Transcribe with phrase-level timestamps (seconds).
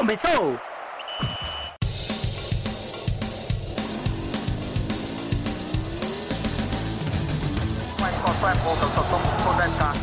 [0.00, 0.58] começou!
[8.00, 9.94] Mas qual é pouca, eu só tomo se for 10k.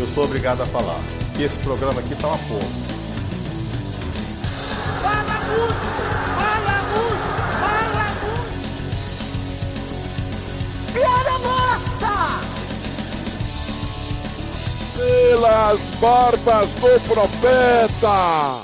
[0.00, 1.00] Eu sou obrigado a falar
[1.34, 2.60] que esse programa aqui tá uma porra.
[5.00, 5.86] Fala muito!
[6.38, 7.26] Fala muito!
[7.58, 8.52] Fala muito!
[10.92, 11.61] Piada morta!
[15.02, 18.60] Pelas barbas do profeta!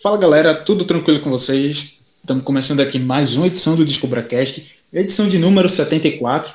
[0.00, 1.98] Fala galera, tudo tranquilo com vocês?
[2.20, 6.52] Estamos começando aqui mais uma edição do DescubraCast, edição de número 74.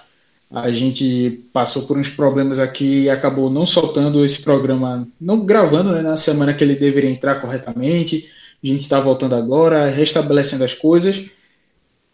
[0.49, 5.91] A gente passou por uns problemas aqui e acabou não soltando esse programa, não gravando
[5.91, 8.29] né, na semana que ele deveria entrar corretamente.
[8.63, 11.26] A gente está voltando agora, restabelecendo as coisas.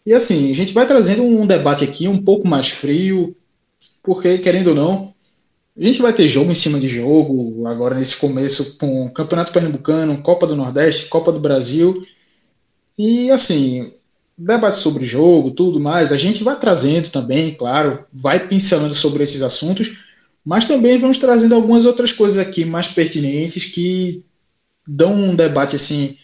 [0.04, 3.36] E assim, a gente vai trazendo um debate aqui um pouco mais frio,
[4.02, 5.13] porque, querendo ou não,
[5.76, 10.22] a gente vai ter jogo em cima de jogo, agora nesse começo com Campeonato Pernambucano,
[10.22, 12.06] Copa do Nordeste, Copa do Brasil.
[12.96, 13.92] E assim,
[14.38, 19.42] debate sobre jogo, tudo mais, a gente vai trazendo também, claro, vai pincelando sobre esses
[19.42, 19.98] assuntos,
[20.44, 24.24] mas também vamos trazendo algumas outras coisas aqui mais pertinentes que
[24.86, 26.16] dão um debate assim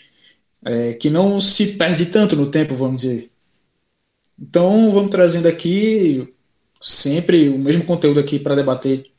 [0.64, 3.31] é, que não se perde tanto no tempo, vamos dizer.
[4.39, 6.33] Então vamos trazendo aqui
[6.81, 9.11] sempre o mesmo conteúdo aqui para debater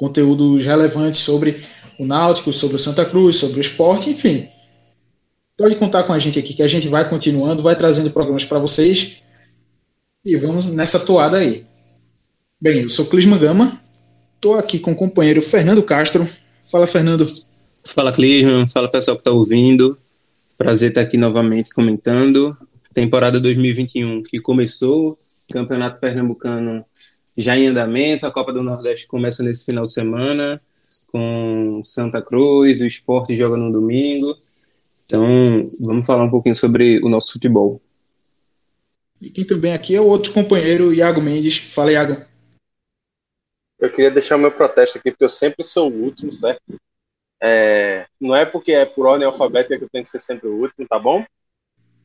[0.00, 1.60] conteúdos relevantes sobre
[1.98, 4.48] o Náutico, sobre o Santa Cruz, sobre o esporte, enfim
[5.60, 8.58] Pode contar com a gente aqui, que a gente vai continuando, vai trazendo programas para
[8.58, 9.22] vocês.
[10.24, 11.66] E vamos nessa toada aí.
[12.58, 13.78] Bem, eu sou Clisma Gama,
[14.36, 16.26] estou aqui com o companheiro Fernando Castro.
[16.64, 17.26] Fala, Fernando.
[17.84, 18.66] Fala, Clisma.
[18.68, 19.98] Fala, pessoal que está ouvindo.
[20.56, 22.56] Prazer estar aqui novamente comentando.
[22.94, 25.14] Temporada 2021 que começou,
[25.52, 26.86] Campeonato Pernambucano
[27.40, 30.60] já em andamento, a Copa do Nordeste começa nesse final de semana,
[31.10, 34.34] com Santa Cruz, o esporte joga no domingo.
[35.04, 35.24] Então,
[35.80, 37.80] vamos falar um pouquinho sobre o nosso futebol.
[39.20, 41.58] E quem também aqui é o outro companheiro, Iago Mendes.
[41.58, 42.16] Fala, Iago.
[43.78, 46.76] Eu queria deixar o meu protesto aqui, porque eu sempre sou o último, certo?
[47.42, 50.56] É, não é porque é por ordem alfabética que eu tenho que ser sempre o
[50.56, 51.24] último, tá bom?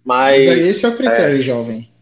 [0.04, 1.95] Mas, Mas esse é o critério, é, jovem.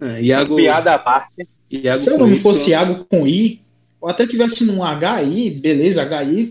[0.00, 1.46] É, Iago, piada à parte.
[1.70, 3.62] Iago Se o nome fosse Iago com I,
[4.00, 6.50] ou até tivesse num HI, beleza, HY,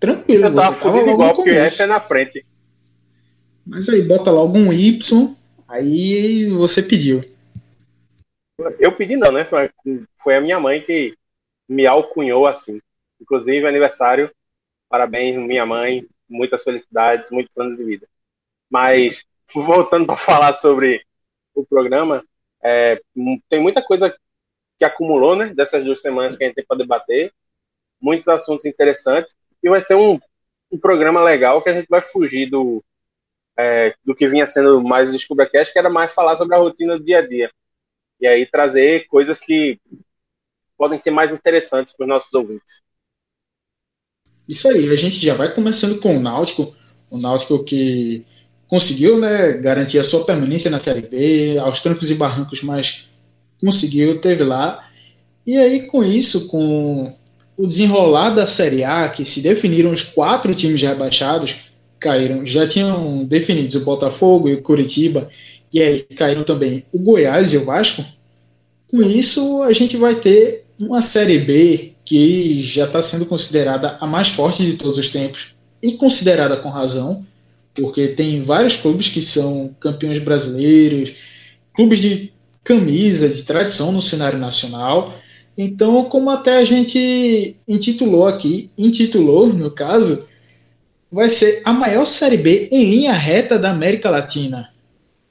[0.00, 0.46] tranquilo.
[0.46, 2.44] Eu tava você tava igual, porque essa é na frente.
[3.64, 5.36] Mas aí bota logo um Y,
[5.68, 7.24] aí você pediu.
[8.78, 9.44] Eu pedi não, né?
[9.44, 9.70] Foi,
[10.16, 11.14] foi a minha mãe que
[11.68, 12.80] me alcunhou assim.
[13.20, 14.30] Inclusive, aniversário,
[14.88, 18.06] parabéns, minha mãe, muitas felicidades, muitos anos de vida.
[18.70, 19.24] Mas,
[19.54, 21.04] voltando para falar sobre
[21.54, 22.24] o programa,
[22.66, 23.00] é,
[23.48, 24.12] tem muita coisa
[24.76, 25.54] que acumulou, né?
[25.54, 27.32] Dessas duas semanas que a gente tem para debater,
[28.00, 30.18] muitos assuntos interessantes, e vai ser um,
[30.72, 32.84] um programa legal que a gente vai fugir do,
[33.56, 36.98] é, do que vinha sendo mais o DescubraCast, que era mais falar sobre a rotina
[36.98, 37.50] do dia a dia.
[38.20, 39.78] E aí trazer coisas que
[40.76, 42.82] podem ser mais interessantes para os nossos ouvintes.
[44.48, 46.76] Isso aí, a gente já vai começando com o Náutico,
[47.10, 48.26] o Náutico que
[48.68, 53.08] conseguiu né, garantir a sua permanência na Série B, aos trancos e barrancos, mas
[53.60, 54.84] conseguiu, teve lá.
[55.46, 57.12] E aí, com isso, com
[57.56, 61.56] o desenrolar da Série A, que se definiram os quatro times rebaixados,
[61.98, 65.28] caíram, já tinham definidos o Botafogo e o Curitiba,
[65.72, 68.04] e aí caíram também o Goiás e o Vasco.
[68.90, 74.06] Com isso, a gente vai ter uma Série B que já está sendo considerada a
[74.06, 77.26] mais forte de todos os tempos, e considerada com razão,
[77.76, 81.14] porque tem vários clubes que são campeões brasileiros,
[81.74, 82.32] clubes de
[82.64, 85.14] camisa, de tradição no cenário nacional.
[85.56, 90.28] Então, como até a gente intitulou aqui, intitulou no caso,
[91.10, 94.70] vai ser a maior Série B em linha reta da América Latina.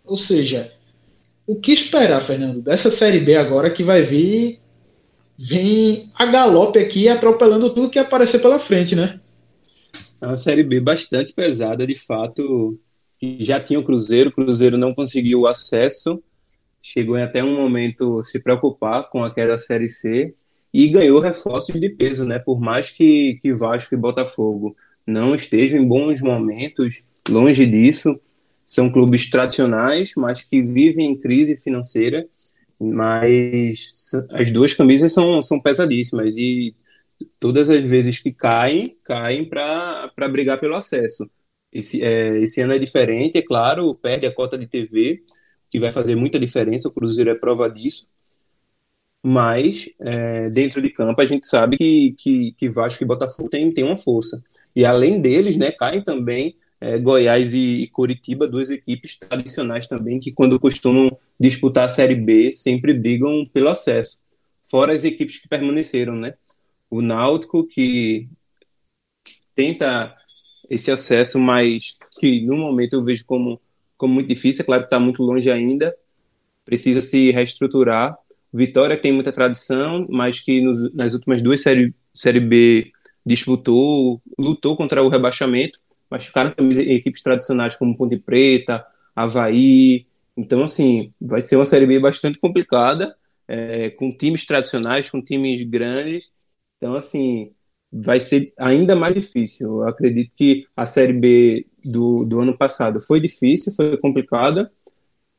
[0.06, 0.72] Ou seja,
[1.46, 4.60] o que esperar, Fernando, dessa Série B agora que vai vir
[5.38, 9.20] vem a galope aqui atropelando tudo que aparecer pela frente, né?
[10.22, 12.80] É uma Série B bastante pesada, de fato.
[13.40, 16.22] Já tinha o Cruzeiro, o Cruzeiro não conseguiu o acesso,
[16.82, 20.34] chegou em até um momento se preocupar com a queda da Série C
[20.74, 22.38] e ganhou reforços de peso, né?
[22.38, 24.76] Por mais que, que Vasco e Botafogo
[25.06, 28.20] não estejam em bons momentos, longe disso.
[28.66, 32.28] São clubes tradicionais, mas que vivem em crise financeira.
[32.80, 36.76] Mas as duas camisas são, são pesadíssimas e
[37.40, 41.30] todas as vezes que caem, caem para brigar pelo acesso.
[41.72, 45.24] Esse, é, esse ano é diferente, é claro, perde a cota de TV,
[45.70, 48.08] que vai fazer muita diferença, o Cruzeiro é prova disso.
[49.22, 53.74] Mas, é, dentro de campo, a gente sabe que, que, que Vasco e Botafogo tem,
[53.74, 54.44] tem uma força.
[54.76, 60.20] E além deles, né, caem também é, Goiás e, e Curitiba, duas equipes tradicionais também,
[60.20, 64.18] que quando costumam disputar a Série B, sempre brigam pelo acesso.
[64.64, 66.36] Fora as equipes que permaneceram, né?
[66.90, 68.28] O Náutico, que
[69.56, 70.14] tenta
[70.70, 73.60] esse acesso, mas que no momento eu vejo como,
[73.98, 75.96] como muito difícil, é claro que está muito longe ainda,
[76.64, 78.18] precisa se reestruturar.
[78.52, 82.92] Vitória tem muita tradição, mas que nos, nas últimas duas série, série B
[83.26, 85.80] disputou, lutou contra o rebaixamento,
[86.10, 88.86] mas ficaram também equipes tradicionais como Ponte Preta,
[89.16, 90.06] Havaí.
[90.38, 93.16] Então, assim, vai ser uma série B bastante complicada,
[93.48, 96.26] é, com times tradicionais, com times grandes.
[96.86, 97.52] Então, assim,
[97.92, 99.82] vai ser ainda mais difícil.
[99.82, 104.72] Eu acredito que a série B do, do ano passado foi difícil, foi complicada.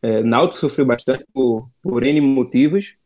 [0.02, 2.96] É, Náutico sofreu bastante por, por N motivos,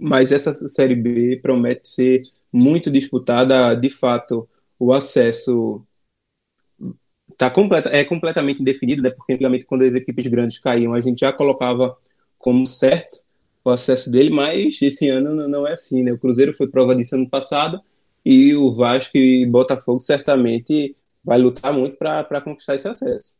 [0.00, 3.74] mas essa série B promete ser muito disputada.
[3.74, 4.48] De fato,
[4.78, 5.84] o acesso
[7.36, 9.10] tá completa, é completamente indefinido, né?
[9.10, 11.98] Porque antigamente, quando as equipes grandes caíam, a gente já colocava
[12.38, 13.20] como certo
[13.68, 16.12] o acesso dele, mas esse ano não é assim, né?
[16.12, 17.80] O Cruzeiro foi prova disso ano passado
[18.24, 23.36] e o Vasco e Botafogo certamente vai lutar muito para conquistar esse acesso.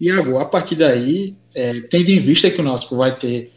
[0.00, 3.50] Iago, a partir daí, é, tendo em vista que o Náutico vai ter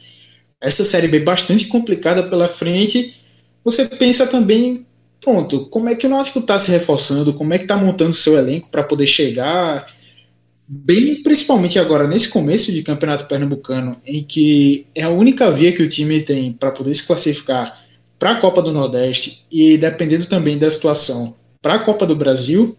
[0.62, 3.20] essa Série B bastante complicada pela frente,
[3.64, 4.86] você pensa também,
[5.22, 8.38] pronto, como é que o Náutico está se reforçando, como é que está montando seu
[8.38, 9.94] elenco para poder chegar
[10.72, 15.82] bem, principalmente agora nesse começo de Campeonato Pernambucano, em que é a única via que
[15.82, 17.84] o time tem para poder se classificar
[18.20, 22.78] para a Copa do Nordeste e dependendo também da situação para a Copa do Brasil,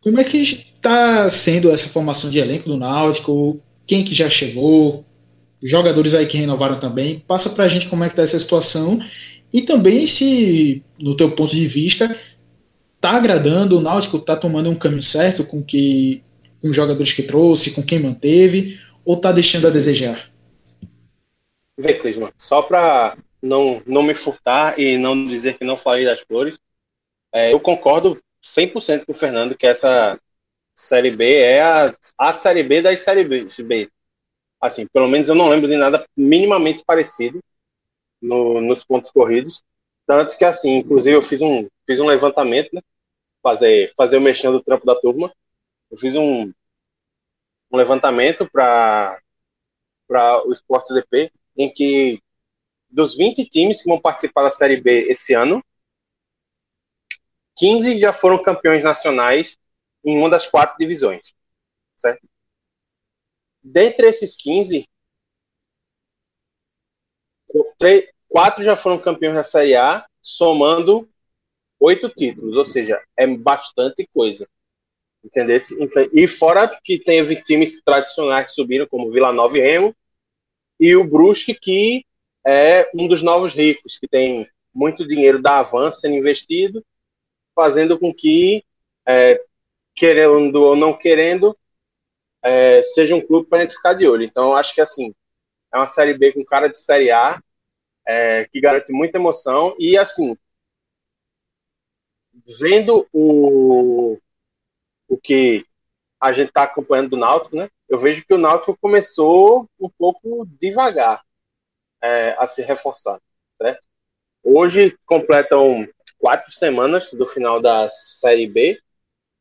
[0.00, 3.60] como é que está sendo essa formação de elenco do Náutico?
[3.84, 5.04] Quem que já chegou?
[5.60, 7.22] Jogadores aí que renovaram também.
[7.26, 9.00] Passa para a gente como é que está essa situação
[9.52, 12.16] e também se, no teu ponto de vista,
[12.94, 16.22] está agradando o Náutico, está tomando um caminho certo com que
[16.60, 20.30] com os jogadores que trouxe, com quem manteve, ou está deixando a desejar?
[21.78, 26.20] Vê, Clisman, só para não, não me furtar e não dizer que não falei das
[26.20, 26.58] flores,
[27.32, 30.18] é, eu concordo 100% com o Fernando que essa
[30.74, 33.90] Série B é a, a Série B das Série B.
[34.60, 37.40] Assim, pelo menos eu não lembro de nada minimamente parecido
[38.20, 39.62] no, nos pontos corridos.
[40.06, 42.82] Tanto que, assim, inclusive eu fiz um, fiz um levantamento, né?
[43.42, 45.32] Fazer, fazer o mexendo do trampo da turma.
[45.90, 46.52] Eu fiz um,
[47.70, 49.18] um levantamento para
[50.44, 52.22] o Esporte DP, em que
[52.88, 55.62] dos 20 times que vão participar da Série B esse ano,
[57.56, 59.58] 15 já foram campeões nacionais
[60.04, 61.34] em uma das quatro divisões,
[61.96, 62.26] certo?
[63.62, 64.88] Dentre esses 15,
[68.28, 71.08] quatro já foram campeões da Série A, somando
[71.78, 74.48] oito títulos, ou seja, é bastante coisa.
[75.24, 75.58] Entendeu?
[75.78, 79.94] Então, e fora que teve times tradicionais que subiram, como Vila Nova e Remo,
[80.78, 82.04] e o Brusque, que
[82.46, 86.82] é um dos novos ricos, que tem muito dinheiro da Avan sendo investido
[87.54, 88.64] fazendo com que,
[89.06, 89.38] é,
[89.94, 91.56] querendo ou não querendo,
[92.42, 94.24] é, seja um clube para a gente ficar de olho.
[94.24, 95.14] Então, acho que assim,
[95.72, 97.38] é uma Série B com cara de Série A,
[98.06, 99.76] é, que garante muita emoção.
[99.78, 100.36] E assim,
[102.58, 104.18] vendo o,
[105.10, 105.66] o que
[106.20, 107.68] a gente está acompanhando do Náutico, né?
[107.88, 111.22] Eu vejo que o Náutico começou um pouco devagar
[112.00, 113.20] é, a se reforçar,
[113.60, 113.86] certo?
[114.42, 115.86] Hoje completam
[116.16, 118.80] quatro semanas do final da Série B,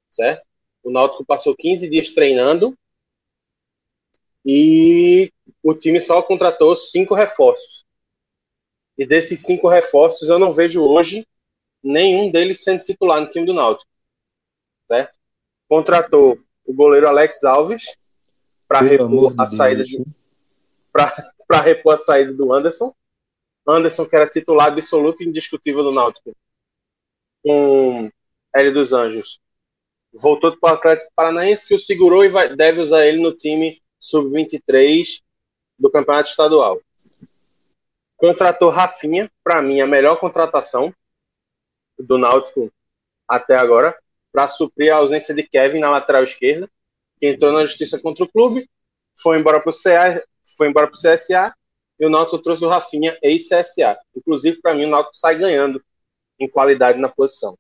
[0.10, 0.44] certo?
[0.82, 2.76] O Náutico passou 15 dias treinando
[4.44, 7.86] e o time só contratou cinco reforços.
[8.98, 11.28] E desses cinco reforços, eu não vejo hoje
[11.84, 13.90] nenhum deles sendo titular no time do Náutico,
[14.88, 15.19] certo?
[15.70, 17.96] Contratou o goleiro Alex Alves
[18.68, 20.04] para repor a saída de
[20.92, 22.94] para repor a saída do Anderson.
[23.68, 26.36] Anderson, que era titular absoluto e indiscutível do Náutico,
[27.44, 28.12] com
[28.54, 29.40] Hélio dos Anjos.
[30.12, 33.80] Voltou para o Atlético Paranaense, que o segurou e vai, deve usar ele no time
[34.00, 35.22] sub-23
[35.78, 36.82] do Campeonato Estadual.
[38.18, 40.94] Contratou Rafinha, para mim, a melhor contratação
[41.98, 42.72] do Náutico
[43.28, 43.96] até agora,
[44.32, 46.70] para suprir a ausência de Kevin na lateral esquerda,
[47.20, 48.70] que entrou na justiça contra o clube,
[49.22, 50.24] foi embora para o CSA,
[50.58, 51.54] foi embora para o CSA
[52.00, 54.00] e o Náutico trouxe o Rafinha ex-CSA.
[54.16, 55.84] Inclusive, para mim, o Náutico sai ganhando
[56.40, 57.58] em qualidade na posição.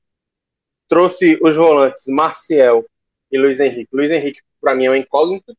[0.87, 2.85] Trouxe os volantes Marcial
[3.31, 3.89] e Luiz Henrique.
[3.93, 5.53] Luiz Henrique, para mim, é uma incógnita.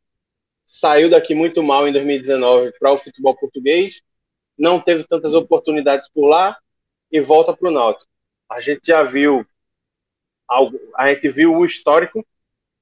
[0.65, 4.01] Saiu daqui muito mal em 2019 para o futebol português.
[4.57, 6.57] Não teve tantas oportunidades por lá
[7.13, 8.11] e volta para o Náutico.
[8.49, 9.45] a gente já viu
[10.97, 12.27] a gente viu o histórico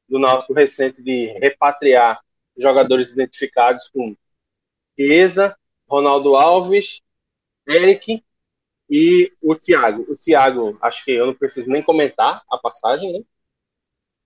[0.09, 2.21] do Náutico recente de repatriar
[2.57, 4.17] jogadores identificados com
[4.99, 5.57] Chiesa,
[5.89, 7.03] Ronaldo Alves,
[7.69, 8.25] Eric
[8.89, 10.07] e o Thiago.
[10.11, 13.25] O Thiago, acho que eu não preciso nem comentar a passagem, né?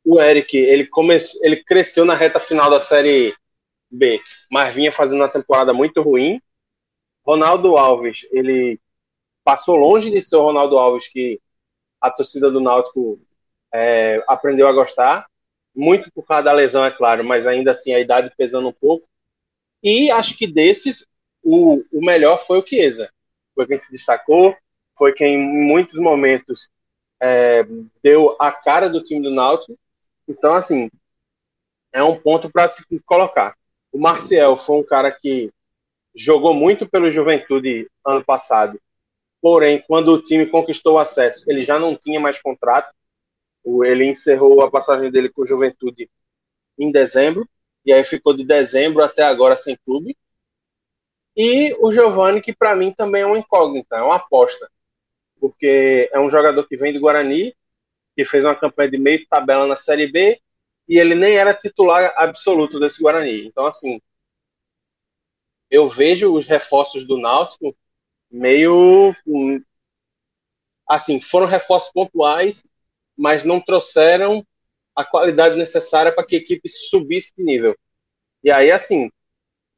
[0.05, 3.35] O Eric, ele começou, ele cresceu na reta final da série
[3.91, 4.21] B,
[4.51, 6.41] mas vinha fazendo uma temporada muito ruim.
[7.25, 8.81] Ronaldo Alves, ele
[9.45, 11.41] passou longe de ser o Ronaldo Alves que
[12.01, 13.21] a torcida do Náutico
[13.73, 15.27] é, aprendeu a gostar,
[15.75, 19.09] muito por causa da lesão, é claro, mas ainda assim a idade pesando um pouco.
[19.83, 21.07] E acho que desses,
[21.43, 23.11] o, o melhor foi o Chiesa.
[23.55, 24.57] Foi quem se destacou,
[24.97, 26.71] foi quem em muitos momentos
[27.21, 27.65] é,
[28.03, 29.79] deu a cara do time do Náutico.
[30.29, 30.91] Então, assim,
[31.93, 33.57] é um ponto para se colocar.
[33.93, 35.53] O Marcial foi um cara que
[36.15, 38.81] jogou muito pelo Juventude ano passado.
[39.41, 42.93] Porém, quando o time conquistou o acesso, ele já não tinha mais contrato.
[43.65, 46.11] Ele encerrou a passagem dele com o Juventude
[46.79, 47.49] em dezembro.
[47.85, 50.17] E aí ficou de dezembro até agora sem clube.
[51.37, 54.71] E o Giovani, que para mim também é uma incógnita, é uma aposta.
[55.41, 57.55] Porque é um jogador que vem do Guarani,
[58.17, 60.41] que fez uma campanha de meio tabela na Série B,
[60.89, 63.47] e ele nem era titular absoluto desse Guarani.
[63.47, 64.01] Então, assim,
[65.71, 67.75] eu vejo os reforços do Náutico
[68.31, 69.15] meio.
[70.87, 72.65] Assim, foram reforços pontuais,
[73.17, 74.45] mas não trouxeram
[74.95, 77.77] a qualidade necessária para que a equipe subisse de nível.
[78.43, 79.11] E aí, assim,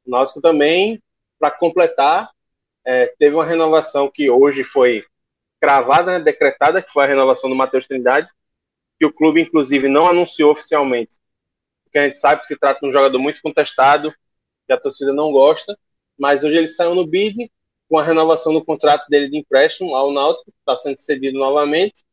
[0.04, 1.02] o Náutico também,
[1.38, 2.30] para completar,
[2.84, 5.04] é, teve uma renovação que hoje foi
[5.60, 8.30] cravada, né, decretada, que foi a renovação do Matheus Trindade,
[8.98, 11.18] que o clube, inclusive, não anunciou oficialmente,
[11.84, 14.12] porque a gente sabe que se trata de um jogador muito contestado,
[14.66, 15.78] que a torcida não gosta,
[16.18, 17.50] mas hoje ele saiu no bid,
[17.88, 22.04] com a renovação do contrato dele de empréstimo ao Náutico, está sendo cedido novamente,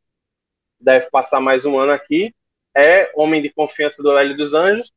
[0.81, 2.33] deve passar mais um ano aqui,
[2.75, 4.91] é homem de confiança do Hélio dos Anjos,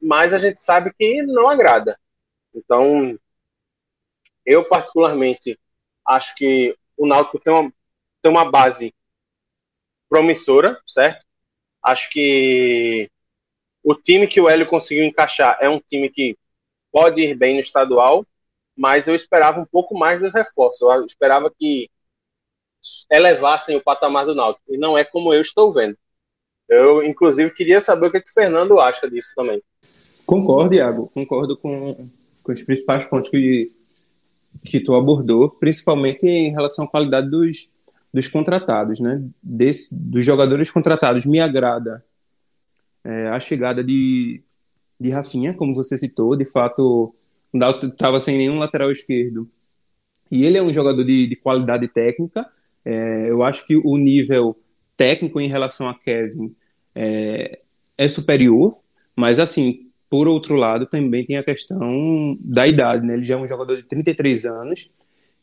[0.00, 1.98] mas a gente sabe que não agrada.
[2.54, 3.18] Então,
[4.44, 5.58] eu particularmente
[6.06, 7.72] acho que o Náutico tem uma,
[8.22, 8.94] tem uma base
[10.08, 11.24] promissora, certo?
[11.82, 13.10] Acho que
[13.82, 16.36] o time que o Hélio conseguiu encaixar é um time que
[16.92, 18.24] pode ir bem no estadual,
[18.76, 20.80] mas eu esperava um pouco mais dos reforços.
[20.80, 21.90] Eu esperava que
[23.10, 24.74] elevassem o patamar do Náutico.
[24.74, 25.96] E não é como eu estou vendo.
[26.68, 29.62] Eu, inclusive, queria saber o que, é que o Fernando acha disso também.
[30.24, 31.10] Concordo, Iago.
[31.12, 32.08] Concordo com,
[32.42, 33.70] com os principais pontos que,
[34.64, 37.70] que tu abordou, principalmente em relação à qualidade dos,
[38.12, 39.22] dos contratados, né?
[39.42, 41.26] Desse, dos jogadores contratados.
[41.26, 42.04] Me agrada
[43.04, 44.42] é, a chegada de,
[44.98, 46.34] de Rafinha, como você citou.
[46.34, 47.14] De fato,
[47.52, 49.48] o Náutico estava sem nenhum lateral esquerdo.
[50.30, 52.50] E ele é um jogador de, de qualidade técnica.
[52.84, 54.56] É, eu acho que o nível
[54.96, 56.54] técnico em relação a Kevin
[56.94, 57.60] é,
[57.96, 58.78] é superior,
[59.16, 63.14] mas assim, por outro lado, também tem a questão da idade, né?
[63.14, 64.90] Ele já é um jogador de 33 anos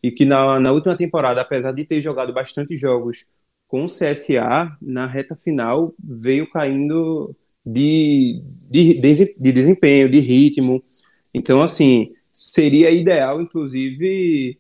[0.01, 3.27] e que na, na última temporada, apesar de ter jogado bastante jogos
[3.67, 9.01] com o CSA, na reta final veio caindo de, de,
[9.37, 10.83] de desempenho, de ritmo.
[11.33, 14.57] Então, assim, seria ideal, inclusive,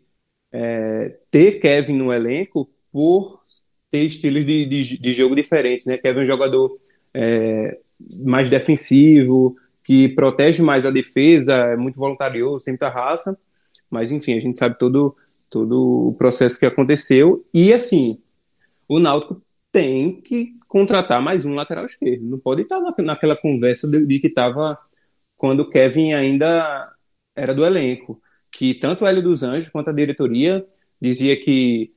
[0.51, 3.41] é, ter Kevin no elenco por
[3.89, 5.97] ter estilos de, de, de jogo diferentes, né?
[5.97, 6.75] Kevin é um jogador
[7.13, 7.77] é,
[8.23, 13.37] mais defensivo, que protege mais a defesa, é muito voluntarioso, tem muita raça,
[13.89, 15.15] mas enfim, a gente sabe todo,
[15.49, 18.19] todo o processo que aconteceu, e assim,
[18.87, 19.41] o Náutico
[19.71, 24.19] tem que contratar mais um lateral esquerdo, não pode estar na, naquela conversa de, de
[24.19, 24.77] que estava
[25.35, 26.89] quando o Kevin ainda
[27.35, 30.65] era do elenco, que tanto o Hélio dos Anjos quanto a diretoria
[31.01, 31.91] dizia que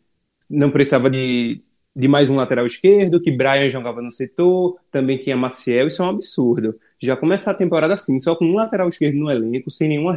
[0.49, 1.62] não precisava de,
[1.94, 6.04] de mais um lateral esquerdo, que Brian jogava no setor, também tinha Maciel, isso é
[6.04, 6.78] um absurdo.
[7.00, 10.16] Já começar a temporada assim, só com um lateral esquerdo no elenco, sem nenhuma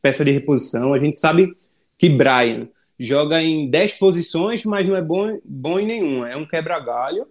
[0.00, 0.94] peça de reposição.
[0.94, 1.52] A gente sabe
[1.98, 6.30] que Brian joga em 10 posições, mas não é bom, bom em nenhuma.
[6.30, 7.26] É um quebra-galho,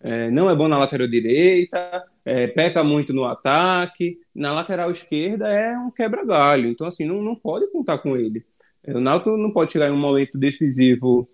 [0.00, 4.18] é, não é bom na lateral direita, é, peca muito no ataque.
[4.34, 6.68] Na lateral esquerda é um quebra-galho.
[6.68, 8.44] Então, assim, não, não pode contar com ele.
[8.88, 11.28] O Náutico não pode chegar em um momento decisivo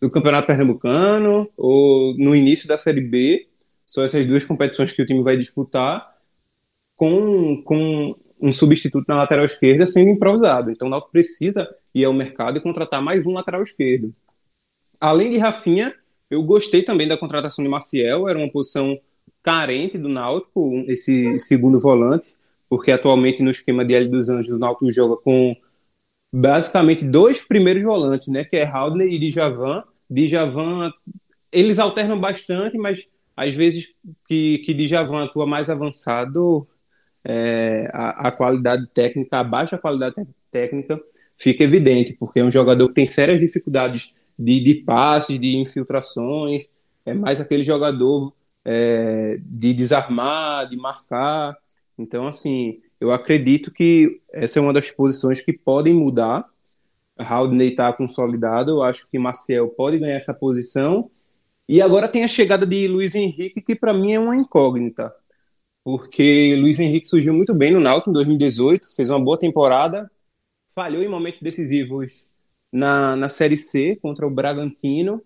[0.00, 3.48] do Campeonato Pernambucano ou no início da Série B,
[3.84, 6.14] são essas duas competições que o time vai disputar,
[6.96, 10.70] com, com um substituto na lateral esquerda sendo improvisado.
[10.70, 14.14] Então o Náutico precisa ir ao mercado e contratar mais um lateral esquerdo.
[15.00, 15.94] Além de Rafinha,
[16.30, 18.98] eu gostei também da contratação de Maciel, era uma posição
[19.46, 22.34] carente do Náutico, esse segundo volante,
[22.68, 25.54] porque atualmente no esquema de L dos Anjos o Náutico joga com
[26.34, 28.44] basicamente dois primeiros volantes, né?
[28.44, 29.84] Que é Haldner e Djavan.
[30.10, 30.92] Djavan
[31.52, 33.94] eles alternam bastante, mas às vezes
[34.26, 36.66] que, que Djavan atua mais avançado,
[37.24, 40.16] é, a, a, qualidade técnica, a baixa qualidade
[40.50, 41.00] técnica,
[41.38, 46.64] fica evidente, porque é um jogador que tem sérias dificuldades de, de passes, de infiltrações,
[47.04, 48.32] é mais aquele jogador
[48.66, 51.56] é, de desarmar, de marcar.
[51.96, 56.44] Então, assim, eu acredito que essa é uma das posições que podem mudar.
[57.16, 61.08] Haldney está consolidado, eu acho que Marcel pode ganhar essa posição.
[61.68, 65.14] E agora tem a chegada de Luiz Henrique, que para mim é uma incógnita,
[65.84, 70.10] porque Luiz Henrique surgiu muito bem no Náutico em 2018, fez uma boa temporada,
[70.74, 72.24] falhou em momentos decisivos
[72.72, 75.22] na, na Série C contra o Bragantino,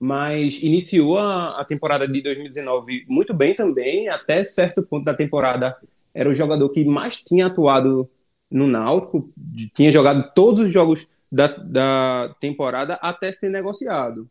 [0.00, 5.76] mas iniciou a, a temporada de 2019 muito bem também, até certo ponto da temporada
[6.14, 8.10] era o jogador que mais tinha atuado
[8.50, 9.32] no Náutico,
[9.74, 14.28] tinha jogado todos os jogos da, da temporada até ser negociado.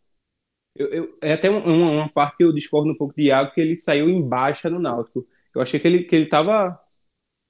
[0.75, 3.61] Eu, eu, é até uma, uma, parte que eu discordo um pouco de Iago, que
[3.61, 5.25] ele saiu em baixa no Náutico.
[5.53, 6.29] Eu achei que ele, que ele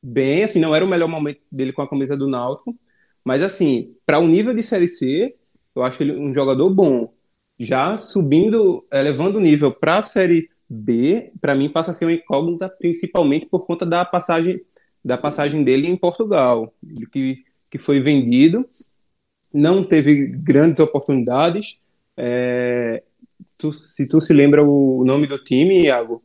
[0.02, 2.78] bem, assim, não era o melhor momento dele com a camisa do Náutico,
[3.24, 5.36] mas assim, para o um nível de Série C,
[5.76, 7.14] eu acho ele um jogador bom.
[7.60, 12.14] Já subindo, elevando o nível para a Série B, para mim passa a ser uma
[12.14, 14.62] incógnita, principalmente por conta da passagem
[15.04, 16.74] da passagem dele em Portugal,
[17.14, 18.68] que, que foi vendido,
[19.54, 21.80] não teve grandes oportunidades.
[22.18, 23.02] É,
[23.58, 26.22] tu, se tu se lembra o nome do time, Iago?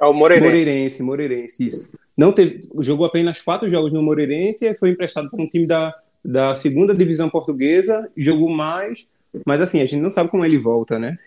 [0.00, 0.48] É o Moreirense.
[0.48, 1.90] Moreirense, Moreirense, isso.
[2.16, 5.94] Não teve, jogou apenas quatro jogos no Moreirense e foi emprestado para um time da,
[6.24, 9.06] da segunda divisão portuguesa, jogou mais,
[9.44, 11.18] mas assim, a gente não sabe como ele volta, né?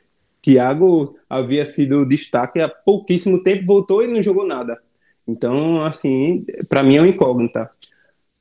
[0.41, 4.81] Thiago havia sido destaque há pouquíssimo tempo, voltou e não jogou nada.
[5.27, 7.69] Então, assim, para mim é uma incógnita.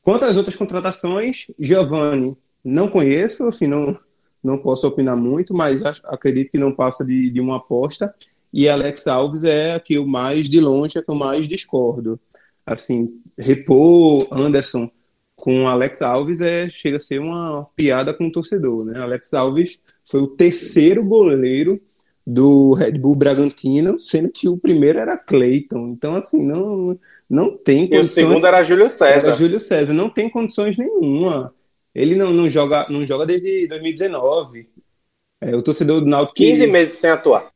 [0.02, 3.98] Quanto às outras contratações, Giovanni, não conheço, assim, não,
[4.42, 8.14] não posso opinar muito, mas acredito que não passa de, de uma aposta.
[8.52, 12.18] E Alex Alves é que eu mais, de longe, é que eu mais discordo.
[12.64, 14.90] Assim, repor Anderson
[15.48, 19.00] com Alex Alves é, chega a ser uma piada com o torcedor, né?
[19.00, 21.80] Alex Alves foi o terceiro goleiro
[22.26, 25.88] do Red Bull Bragantino, sendo que o primeiro era Cleiton.
[25.88, 28.18] Então, assim, não, não tem condições.
[28.18, 29.28] E o segundo era Júlio César.
[29.28, 31.54] Era Júlio César, não tem condições nenhuma.
[31.94, 34.68] Ele não, não, joga, não joga desde 2019.
[35.40, 36.36] É, o torcedor do Náutico...
[36.36, 37.50] 15 meses sem atuar.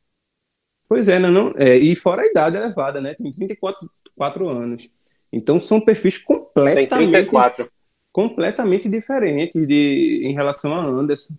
[0.89, 3.15] Pois é, não, não, é, e fora a idade elevada, né?
[3.23, 4.89] Tem 34 4 anos.
[5.31, 6.89] Então são perfis completamente...
[6.89, 7.71] Tem 34.
[8.13, 11.35] Completamente diferentes de, em relação a Anderson.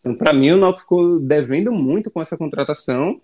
[0.00, 3.20] Então, para mim, o Náutico ficou devendo muito com essa contratação.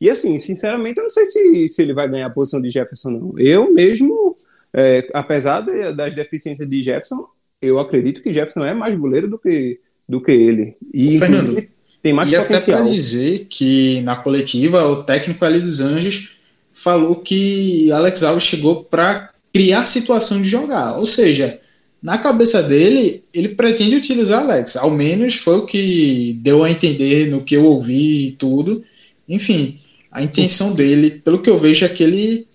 [0.00, 3.10] E, assim, sinceramente, eu não sei se, se ele vai ganhar a posição de Jefferson,
[3.10, 3.38] não.
[3.38, 4.34] Eu mesmo,
[4.72, 7.26] é, apesar de, das deficiências de Jefferson,
[7.60, 10.76] eu acredito que Jefferson é mais goleiro do que, do que ele.
[10.92, 11.62] E, Fernando,
[12.02, 12.78] tem mais e potencial.
[12.78, 16.38] até para dizer que na coletiva, o técnico ali dos Anjos
[16.72, 20.98] falou que Alex Alves chegou para criar situação de jogar.
[20.98, 21.60] Ou seja,
[22.02, 24.76] na cabeça dele, ele pretende utilizar Alex.
[24.76, 28.82] Ao menos foi o que deu a entender no que eu ouvi e tudo.
[29.28, 29.76] Enfim,
[30.10, 32.48] a intenção dele, pelo que eu vejo, é que ele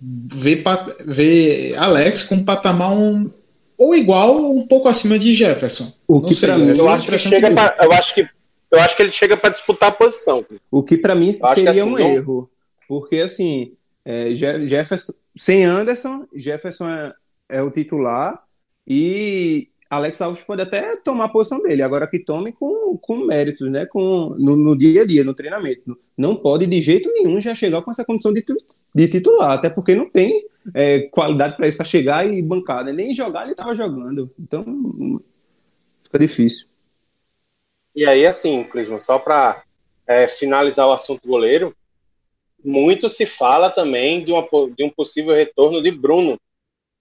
[0.00, 0.62] vê,
[1.04, 3.30] vê Alex com um patamar um,
[3.76, 5.92] ou igual ou um pouco acima de Jefferson.
[6.08, 8.28] O que para mim, eu acho que chega pra, eu acho que
[8.70, 10.46] eu acho que ele chega para disputar a posição.
[10.70, 11.98] O que para mim seria assim, um não...
[11.98, 12.50] erro,
[12.88, 13.72] porque assim,
[14.04, 17.12] é, Jefferson sem Anderson, Jefferson é,
[17.48, 18.40] é o titular
[18.86, 23.68] e Alex Alves pode até tomar a posição dele, agora que tome com, com méritos,
[23.68, 23.86] né?
[23.86, 25.98] Com, no, no, dia a dia, no treinamento.
[26.16, 28.44] Não pode de jeito nenhum já chegar com essa condição de,
[28.94, 32.84] de titular, até porque não tem é, qualidade para isso, para chegar e bancar.
[32.84, 32.92] Né?
[32.92, 34.32] Nem jogar ele estava jogando.
[34.38, 35.20] Então
[36.04, 36.68] fica difícil.
[37.94, 39.64] E aí, assim, Clisman, só para
[40.06, 41.74] é, finalizar o assunto goleiro,
[42.64, 46.38] muito se fala também de, uma, de um possível retorno de Bruno,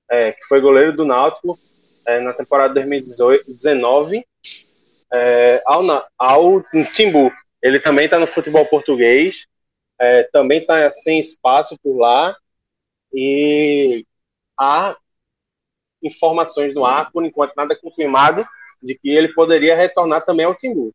[0.09, 1.57] é, que foi goleiro do Náutico
[2.05, 4.25] é, na temporada 2019
[5.11, 5.83] é, ao,
[6.17, 7.31] ao Timbu.
[7.61, 9.45] Ele também está no futebol português,
[9.99, 12.35] é, também está sem espaço por lá
[13.13, 14.05] e
[14.57, 14.95] há
[16.01, 18.45] informações no ar, por enquanto nada confirmado,
[18.81, 20.93] de que ele poderia retornar também ao Timbu.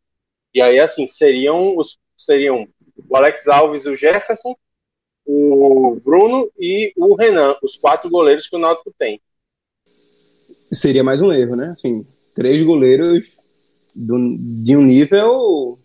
[0.54, 2.66] E aí, assim, seriam os seriam
[3.08, 4.54] o Alex Alves, o Jefferson,
[5.26, 9.20] o Bruno e o Renan, os quatro goleiros que o Náutico tem
[10.74, 11.70] seria mais um erro, né?
[11.70, 13.36] Assim, três goleiros
[13.94, 15.78] do, de um nível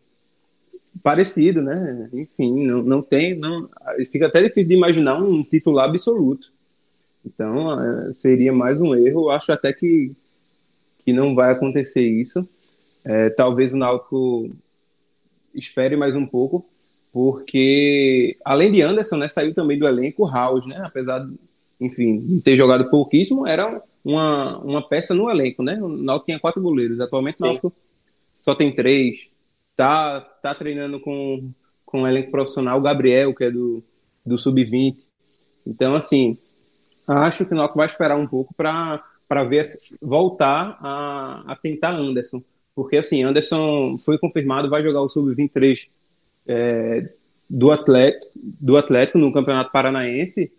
[1.01, 2.09] parecido, né?
[2.13, 3.69] Enfim, não, não tem, não,
[4.11, 6.51] fica até difícil de imaginar um titular absoluto.
[7.25, 9.29] Então, é, seria mais um erro.
[9.29, 10.11] Acho até que,
[11.05, 12.47] que não vai acontecer isso.
[13.05, 14.49] É, talvez o Náutico
[15.53, 16.65] espere mais um pouco,
[17.11, 20.81] porque além de Anderson, né, saiu também do elenco House, né?
[20.85, 21.35] Apesar, de,
[21.79, 25.79] enfim, de ter jogado pouquíssimo, era uma, uma peça no elenco, né?
[25.81, 27.73] O Náutico tinha quatro goleiros, atualmente o Náutico
[28.41, 29.31] só tem três.
[29.75, 31.51] Tá, tá treinando com,
[31.85, 33.81] com o elenco profissional, o Gabriel, que é do,
[34.25, 34.97] do Sub-20.
[35.65, 36.37] Então, assim,
[37.07, 39.01] acho que o Náutico vai esperar um pouco para
[39.47, 39.65] ver
[40.01, 42.43] voltar a, a tentar Anderson.
[42.75, 45.87] Porque, assim, Anderson foi confirmado, vai jogar o Sub-23
[46.49, 47.07] é,
[47.47, 50.51] do, Atlético, do Atlético no Campeonato Paranaense,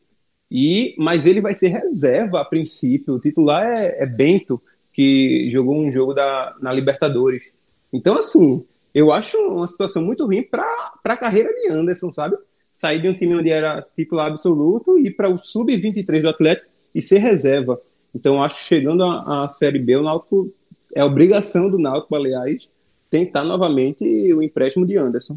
[0.48, 3.14] e mas ele vai ser reserva a princípio.
[3.14, 7.52] O titular é, é Bento, que jogou um jogo da, na Libertadores.
[7.92, 10.64] Então, assim, eu acho uma situação muito ruim para
[11.04, 12.36] a carreira de Anderson, sabe?
[12.70, 16.68] Sair de um time onde era titular absoluto e ir para o sub-23 do Atlético
[16.94, 17.80] e ser reserva.
[18.14, 20.52] Então, acho que chegando à Série B, o Náutico
[20.94, 22.68] é obrigação do Náutico, aliás,
[23.08, 25.36] tentar novamente o empréstimo de Anderson.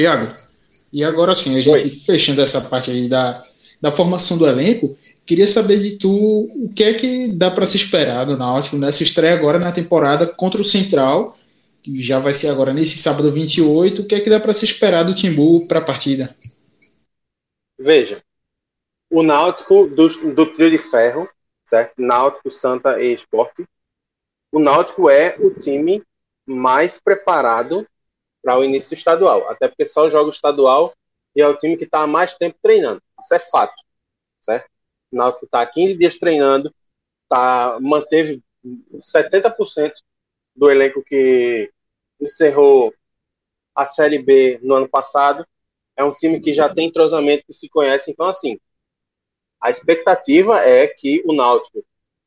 [0.00, 0.34] Iago,
[0.92, 1.90] e agora sim, a gente Oi.
[1.90, 3.42] fechando essa parte aí da,
[3.80, 7.76] da formação do elenco, queria saber de tu o que é que dá para se
[7.76, 11.34] esperar do Náutico nessa estreia agora na temporada contra o Central,
[11.82, 14.64] que já vai ser agora nesse sábado 28, o que é que dá para se
[14.64, 16.34] esperar do Timbu para a partida?
[17.78, 18.22] Veja,
[19.10, 21.28] o Náutico do, do trio de ferro,
[21.64, 21.94] certo?
[21.98, 23.64] Náutico, Santa e Esporte,
[24.52, 26.02] o Náutico é o time
[26.46, 27.86] mais preparado
[28.42, 30.94] para o início do estadual, até porque só joga o estadual
[31.34, 33.02] e é o time que está há mais tempo treinando.
[33.20, 33.74] Isso é fato,
[34.40, 34.68] certo?
[35.12, 36.74] O Náutico está 15 dias treinando,
[37.28, 38.42] tá, manteve
[39.00, 39.92] 70%
[40.54, 41.70] do elenco que
[42.20, 42.94] encerrou
[43.74, 45.46] a Série B no ano passado.
[45.96, 48.10] É um time que já tem entrosamento, que se conhece.
[48.10, 48.58] Então, assim,
[49.60, 51.84] a expectativa é que o Náutico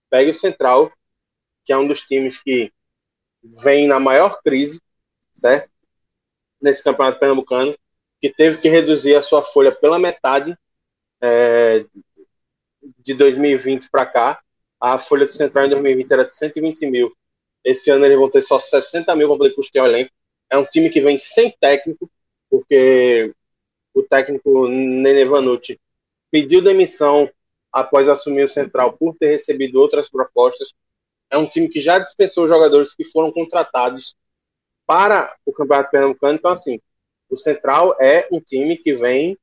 [0.09, 0.91] pegue o Central,
[1.65, 2.71] que é um dos times que
[3.63, 4.81] vem na maior crise,
[5.33, 5.69] certo?
[6.61, 7.75] Nesse campeonato pernambucano,
[8.19, 10.57] que teve que reduzir a sua folha pela metade
[11.21, 11.85] é,
[12.99, 14.41] de 2020 para cá.
[14.79, 17.15] A folha do Central em 2020 era de 120 mil.
[17.63, 20.11] Esse ano eles vão ter só 60 mil para poder custear o elenco.
[20.49, 22.09] É um time que vem sem técnico,
[22.49, 23.33] porque
[23.93, 25.79] o técnico Nene Vanucci
[26.29, 27.29] pediu demissão
[27.71, 30.73] após assumir o Central por ter recebido outras propostas.
[31.29, 34.15] É um time que já dispensou jogadores que foram contratados
[34.85, 36.35] para o Campeonato Pernambucano.
[36.35, 36.79] Então, assim,
[37.29, 39.37] o Central é um time que vem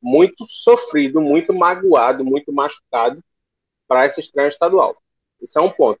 [0.00, 3.22] muito sofrido, muito magoado, muito machucado
[3.88, 4.96] para essa estreia estadual.
[5.40, 6.00] Isso é um ponto.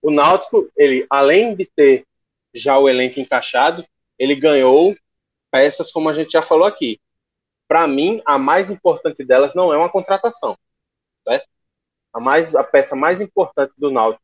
[0.00, 2.06] O Náutico, ele, além de ter
[2.54, 3.84] já o elenco encaixado,
[4.18, 4.94] ele ganhou
[5.50, 7.00] peças como a gente já falou aqui.
[7.66, 10.56] Para mim, a mais importante delas não é uma contratação.
[11.26, 11.48] Certo?
[12.12, 14.23] A, mais, a peça mais importante do Náutico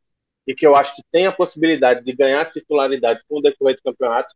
[0.50, 3.82] e que eu acho que tem a possibilidade de ganhar titularidade com o decorrer do
[3.82, 4.34] campeonato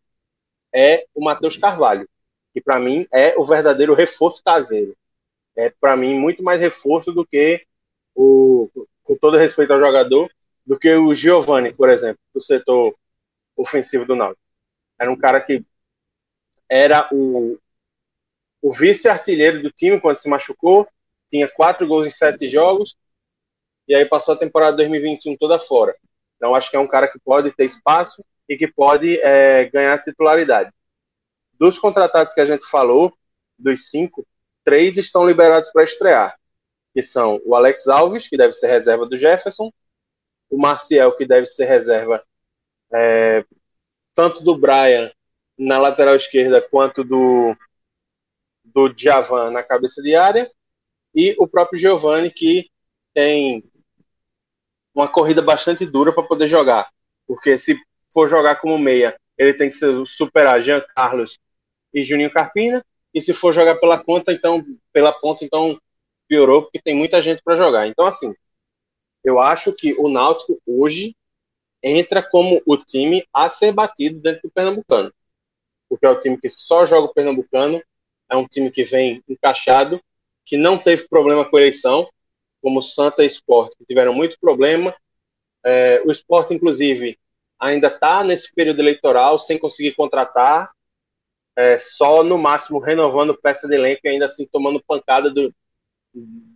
[0.72, 2.09] é o Matheus Carvalho
[2.55, 4.96] que para mim é o verdadeiro reforço caseiro.
[5.57, 7.66] É para mim muito mais reforço do que
[8.14, 8.70] o,
[9.03, 10.31] com todo respeito ao jogador,
[10.64, 12.96] do que o Giovani, por exemplo, do setor
[13.57, 14.40] ofensivo do Náutico.
[14.98, 15.64] Era um cara que
[16.68, 17.59] era o,
[18.62, 20.88] o vice-artilheiro do time quando se machucou,
[21.29, 22.96] tinha quatro gols em sete jogos,
[23.87, 25.97] e aí passou a temporada 2021 toda fora.
[26.37, 30.01] Então acho que é um cara que pode ter espaço e que pode é, ganhar
[30.03, 30.70] titularidade.
[31.59, 33.12] Dos contratados que a gente falou,
[33.59, 34.27] dos cinco,
[34.64, 36.37] três estão liberados para estrear,
[36.92, 39.70] que são o Alex Alves, que deve ser reserva do Jefferson,
[40.51, 42.23] o Marcial, que deve ser reserva
[42.92, 43.44] é,
[44.14, 45.11] tanto do Brian
[45.59, 47.57] na lateral esquerda quanto do
[48.64, 50.51] do Djavan na cabeça de área
[51.14, 52.68] e o próprio Giovani que
[53.12, 53.62] tem
[54.94, 56.88] uma corrida bastante dura para poder jogar,
[57.26, 57.76] porque se
[58.12, 59.76] for jogar como meia, ele tem que
[60.07, 61.38] superar Jean Carlos
[61.92, 62.85] e Juninho Carpina.
[63.12, 65.80] E se for jogar pela conta, então pela ponta, então
[66.28, 67.87] piorou porque tem muita gente para jogar.
[67.88, 68.33] Então assim,
[69.24, 71.16] eu acho que o Náutico hoje
[71.83, 75.12] entra como o time a ser batido dentro do Pernambucano.
[75.88, 77.83] Porque é o time que só joga o Pernambucano,
[78.30, 80.00] é um time que vem encaixado,
[80.44, 82.09] que não teve problema com eleição,
[82.64, 84.96] como Santa e Sport, que tiveram muito problema.
[85.62, 87.18] É, o Sport, inclusive,
[87.61, 90.72] ainda está nesse período eleitoral sem conseguir contratar,
[91.55, 95.55] é, só no máximo renovando peça de elenco e ainda assim tomando pancada do,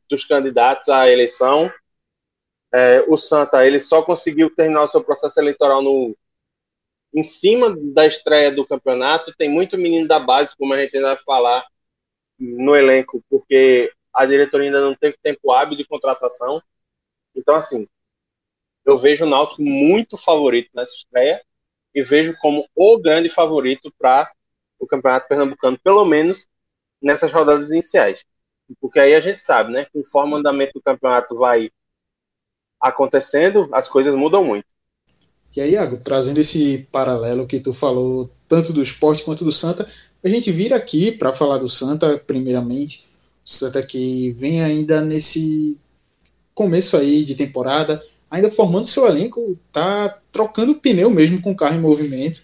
[0.09, 1.71] dos candidatos à eleição.
[2.73, 6.16] É, o Santa ele só conseguiu terminar o seu processo eleitoral no
[7.14, 9.35] em cima da estreia do campeonato.
[9.37, 11.66] Tem muito menino da base, como a gente ainda vai falar
[12.38, 16.62] no elenco, porque a diretoria ainda não teve tempo hábil de contratação.
[17.35, 17.87] Então, assim,
[18.85, 21.42] eu vejo o Náutico muito favorito nessa estreia
[21.94, 24.31] e vejo como o grande favorito para
[24.79, 26.47] o Campeonato Pernambucano, pelo menos
[27.01, 28.25] nessas rodadas iniciais.
[28.81, 29.87] Porque aí a gente sabe, né?
[29.92, 31.71] Conforme o andamento do campeonato vai
[32.81, 34.66] acontecendo, as coisas mudam muito.
[35.57, 39.90] E aí, Iago, trazendo esse paralelo que tu falou, tanto do esporte quanto do Santa,
[40.23, 43.08] a gente vira aqui para falar do Santa, primeiramente.
[43.51, 45.79] Santa que vem ainda nesse
[46.55, 47.99] começo aí de temporada,
[48.31, 52.43] ainda formando seu elenco, tá trocando pneu mesmo com o carro em movimento,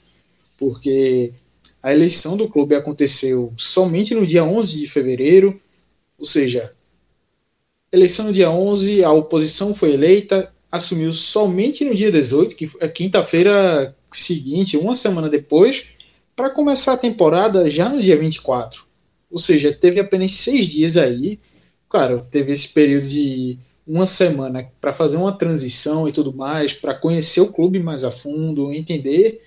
[0.59, 1.31] porque
[1.83, 5.61] a eleição do clube aconteceu somente no dia 11 de fevereiro,
[6.19, 6.73] ou seja,
[7.93, 12.89] eleição no dia 11, a oposição foi eleita, assumiu somente no dia 18, que é
[12.89, 15.89] quinta-feira seguinte, uma semana depois,
[16.35, 18.94] para começar a temporada já no dia 24.
[19.35, 21.41] Ou seja, teve apenas seis dias aí.
[21.89, 26.95] Claro, teve esse período de uma semana para fazer uma transição e tudo mais, para
[26.95, 29.43] conhecer o clube mais a fundo, entender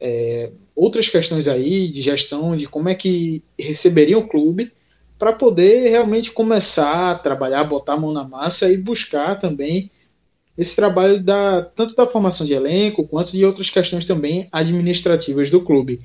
[0.00, 4.72] é, outras questões aí de gestão, de como é que receberiam o clube,
[5.18, 9.90] para poder realmente começar a trabalhar, botar a mão na massa e buscar também
[10.56, 15.60] esse trabalho da, tanto da formação de elenco quanto de outras questões também administrativas do
[15.60, 16.00] clube.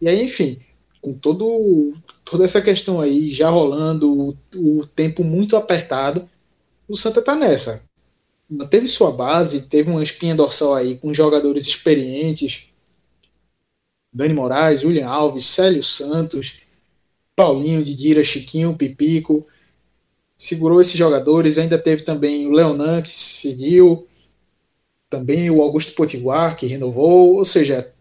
[0.00, 0.58] E aí, enfim,
[1.00, 4.12] com todo, toda essa questão aí já rolando,
[4.54, 6.28] o, o tempo muito apertado,
[6.88, 7.88] o Santa tá nessa.
[8.48, 12.68] Manteve sua base, teve uma espinha dorsal aí com jogadores experientes.
[14.12, 16.58] Dani Moraes, William Alves, Célio Santos,
[17.36, 19.46] Paulinho, Didira, Chiquinho, Pipico.
[20.36, 21.58] Segurou esses jogadores.
[21.58, 24.06] Ainda teve também o Leonan, que seguiu.
[25.08, 27.36] Também o Augusto Potiguar, que renovou.
[27.36, 27.92] Ou seja,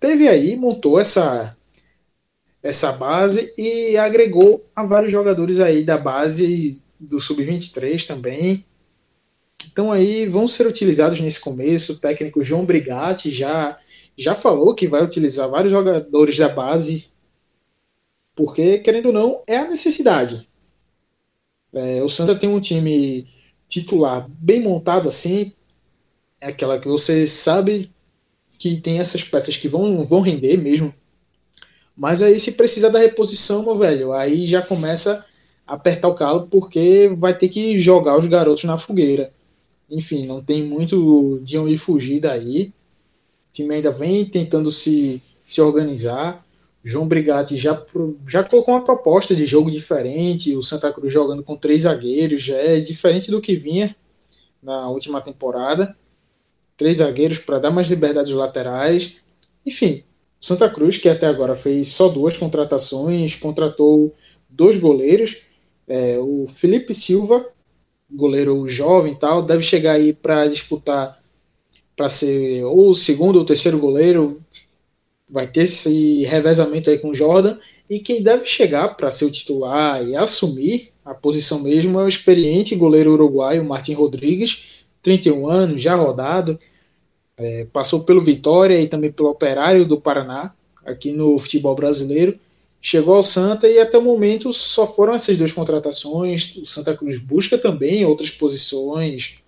[0.00, 1.55] teve aí, montou essa
[2.66, 8.64] essa base e agregou a vários jogadores aí da base do Sub-23 também,
[9.56, 11.92] que estão aí, vão ser utilizados nesse começo.
[11.92, 13.78] O técnico João Brigatti já,
[14.18, 17.06] já falou que vai utilizar vários jogadores da base,
[18.34, 20.48] porque, querendo ou não, é a necessidade.
[21.72, 23.28] É, o Santa tem um time
[23.68, 25.52] titular bem montado assim,
[26.40, 27.90] é aquela que você sabe
[28.58, 30.92] que tem essas peças que vão, vão render mesmo.
[31.96, 35.24] Mas aí se precisar da reposição, meu velho, aí já começa
[35.66, 39.32] apertar o calo porque vai ter que jogar os garotos na fogueira.
[39.90, 42.72] Enfim, não tem muito de onde fugir daí.
[43.50, 46.44] O time ainda vem tentando se, se organizar.
[46.84, 47.82] João Brigatti já,
[48.28, 50.54] já colocou uma proposta de jogo diferente.
[50.56, 53.94] O Santa Cruz jogando com três zagueiros já é diferente do que vinha
[54.62, 55.96] na última temporada.
[56.76, 59.16] Três zagueiros para dar mais liberdade aos laterais.
[59.64, 60.04] Enfim,
[60.46, 64.14] Santa Cruz, que até agora fez só duas contratações, contratou
[64.48, 65.46] dois goleiros
[65.88, 67.44] é, o Felipe Silva,
[68.10, 71.16] goleiro jovem e tal, deve chegar aí para disputar
[71.94, 74.40] para ser ou o segundo ou terceiro goleiro.
[75.28, 77.58] Vai ter esse revezamento aí com o Jordan.
[77.88, 82.08] E quem deve chegar para ser o titular e assumir a posição mesmo é o
[82.08, 86.58] experiente goleiro uruguaio Martin Rodrigues, 31 anos, já rodado.
[87.36, 92.38] É, passou pelo Vitória e também pelo Operário do Paraná, aqui no futebol brasileiro
[92.80, 96.54] chegou ao Santa e até o momento só foram essas duas contratações.
[96.56, 99.42] O Santa Cruz busca também outras posições,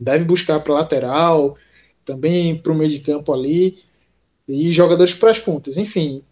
[0.00, 1.58] deve buscar para lateral,
[2.06, 3.78] também para o meio de campo ali,
[4.48, 5.76] e jogadores para as pontas.
[5.76, 6.22] Enfim,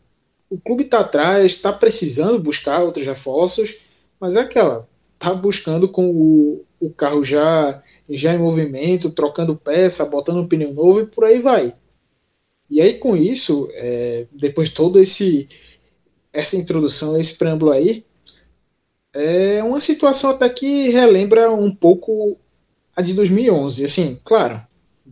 [0.48, 3.80] o clube está atrás, está precisando buscar outros reforços,
[4.18, 7.82] mas é aquela, está buscando com o, o carro já,
[8.16, 11.74] já em movimento, trocando peça, botando um pneu novo e por aí vai.
[12.68, 15.48] E aí com isso, é, depois todo esse
[16.32, 18.04] essa introdução, esse preâmbulo aí,
[19.12, 22.36] é uma situação até que relembra um pouco
[22.94, 23.84] a de 2011.
[23.84, 24.62] Assim, claro,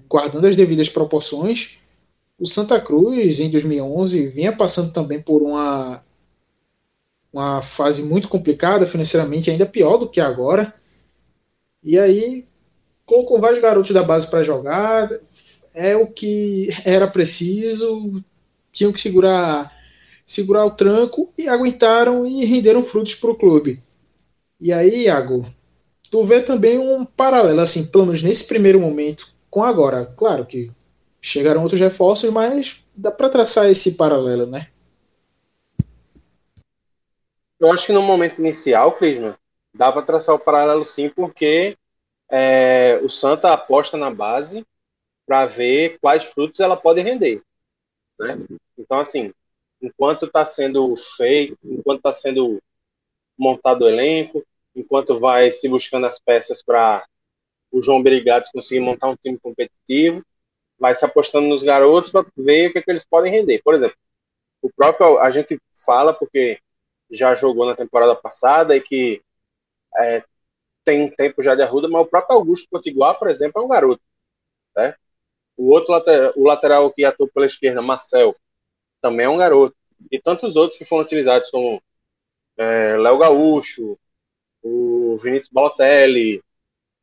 [0.08, 1.78] guardando as devidas proporções,
[2.38, 6.02] o Santa Cruz em 2011 vinha passando também por uma
[7.32, 10.72] uma fase muito complicada financeiramente, ainda pior do que agora.
[11.82, 12.47] E aí
[13.08, 15.10] colocou vários garotos da base para jogar,
[15.74, 18.22] é o que era preciso,
[18.70, 19.76] tinham que segurar
[20.26, 23.82] segurar o tranco e aguentaram e renderam frutos para o clube.
[24.60, 25.46] E aí, Iago,
[26.10, 30.12] tu vê também um paralelo, assim, pelo menos nesse primeiro momento, com agora.
[30.18, 30.70] Claro que
[31.18, 34.66] chegaram outros reforços, mas dá para traçar esse paralelo, né?
[37.58, 39.34] Eu acho que no momento inicial, Clisman,
[39.74, 41.74] dá para traçar o paralelo sim, porque
[42.30, 44.66] é, o Santa aposta na base
[45.26, 47.42] para ver quais frutos ela pode render.
[48.18, 48.36] Né?
[48.76, 49.32] Então, assim,
[49.80, 52.60] enquanto está sendo feito, enquanto está sendo
[53.36, 57.06] montado o elenco, enquanto vai se buscando as peças para
[57.70, 60.24] o João Brigatti conseguir montar um time competitivo.
[60.78, 63.60] vai se apostando nos garotos para ver o que, é que eles podem render.
[63.62, 63.96] Por exemplo,
[64.62, 66.60] o próprio a gente fala porque
[67.10, 69.22] já jogou na temporada passada e que
[69.98, 70.24] é,
[70.88, 73.68] tem um tempo já de arruda, mas o próprio Augusto Potiguar, por exemplo, é um
[73.68, 74.00] garoto.
[74.74, 74.94] Né?
[75.54, 78.34] O outro lateral, o lateral que atuou pela esquerda, Marcel,
[79.02, 79.76] também é um garoto.
[80.10, 81.82] E tantos outros que foram utilizados, como
[82.56, 83.98] é, Léo Gaúcho,
[84.62, 86.42] o Vinícius Balotelli,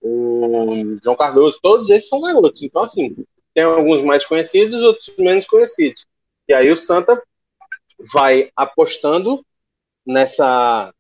[0.01, 2.63] o João Cardoso, todos esses são garotos.
[2.63, 3.15] Então, assim,
[3.53, 6.07] tem alguns mais conhecidos, outros menos conhecidos.
[6.47, 7.21] E aí o Santa
[8.11, 9.45] vai apostando
[10.03, 10.91] nessa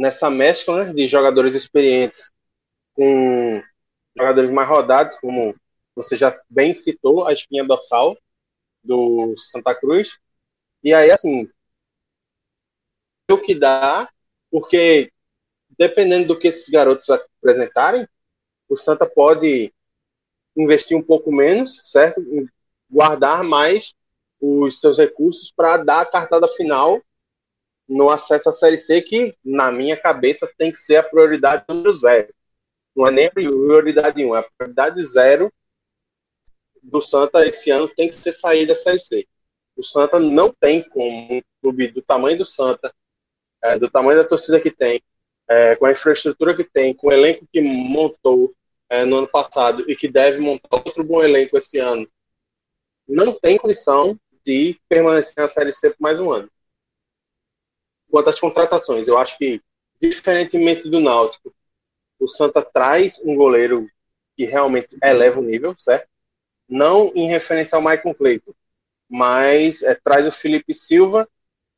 [0.00, 2.32] nessa mescla né, de jogadores experientes
[2.94, 3.62] com
[4.16, 5.54] jogadores mais rodados, como
[5.94, 8.16] você já bem citou, a espinha dorsal
[8.82, 10.18] do Santa Cruz.
[10.82, 11.46] E aí, assim,
[13.30, 14.08] o que dá,
[14.50, 15.12] porque
[15.78, 18.08] dependendo do que esses garotos apresentarem,
[18.70, 19.70] o Santa pode
[20.56, 22.22] investir um pouco menos, certo?
[22.90, 23.94] Guardar mais
[24.40, 27.02] os seus recursos para dar a cartada final
[27.90, 31.92] no acesso à Série C, que na minha cabeça tem que ser a prioridade número
[31.92, 32.32] zero.
[32.94, 35.52] Não é nem a prioridade um, é a prioridade zero
[36.80, 39.26] do Santa esse ano tem que ser sair da Série C.
[39.76, 42.94] O Santa não tem como um clube do tamanho do Santa,
[43.62, 45.02] é, do tamanho da torcida que tem,
[45.48, 48.54] é, com a infraestrutura que tem, com o elenco que montou
[48.88, 52.08] é, no ano passado e que deve montar outro bom elenco esse ano,
[53.08, 56.48] não tem condição de permanecer na Série C por mais um ano.
[58.10, 59.62] Quanto às contratações, eu acho que,
[60.00, 61.54] diferentemente do Náutico,
[62.18, 63.86] o Santa traz um goleiro
[64.36, 66.08] que realmente eleva o nível, certo?
[66.68, 68.54] Não em referência ao Michael Clayton,
[69.08, 71.28] mas é, traz o Felipe Silva,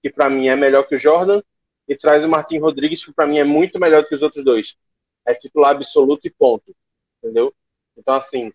[0.03, 1.42] que para mim é melhor que o Jordan,
[1.88, 4.77] e traz o Martin Rodrigues, que para mim é muito melhor que os outros dois.
[5.25, 6.75] É titular absoluto e ponto.
[7.18, 7.55] Entendeu?
[7.97, 8.53] Então, assim,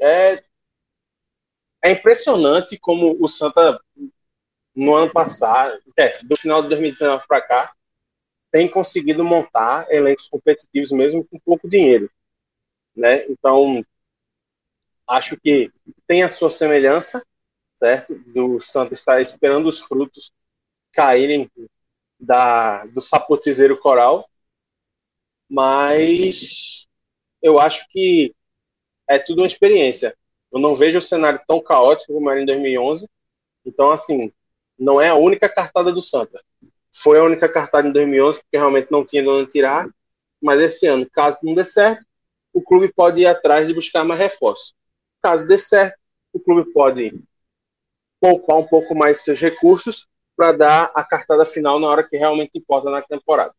[0.00, 0.42] é,
[1.82, 3.80] é impressionante como o Santa,
[4.74, 7.72] no ano passado, é, do final de 2019 para cá,
[8.50, 12.10] tem conseguido montar elencos competitivos mesmo com pouco dinheiro.
[12.94, 13.24] Né?
[13.26, 13.84] Então,
[15.08, 15.70] acho que
[16.06, 17.24] tem a sua semelhança,
[17.76, 18.14] certo?
[18.26, 20.30] Do Santa estar esperando os frutos
[20.92, 21.50] caírem
[22.20, 24.28] da, do sapotizeiro coral,
[25.48, 26.86] mas
[27.42, 28.34] eu acho que
[29.08, 30.16] é tudo uma experiência.
[30.52, 33.08] Eu não vejo o cenário tão caótico como era em 2011,
[33.64, 34.32] então, assim,
[34.78, 36.40] não é a única cartada do Santa.
[36.94, 39.88] Foi a única cartada em 2011, porque realmente não tinha de onde tirar,
[40.42, 42.04] mas esse ano, caso não dê certo,
[42.52, 44.74] o clube pode ir atrás de buscar mais reforço.
[45.22, 45.96] Caso dê certo,
[46.32, 47.18] o clube pode
[48.20, 50.06] poupar um pouco mais seus recursos
[50.36, 53.54] para dar a cartada final na hora que realmente importa na temporada.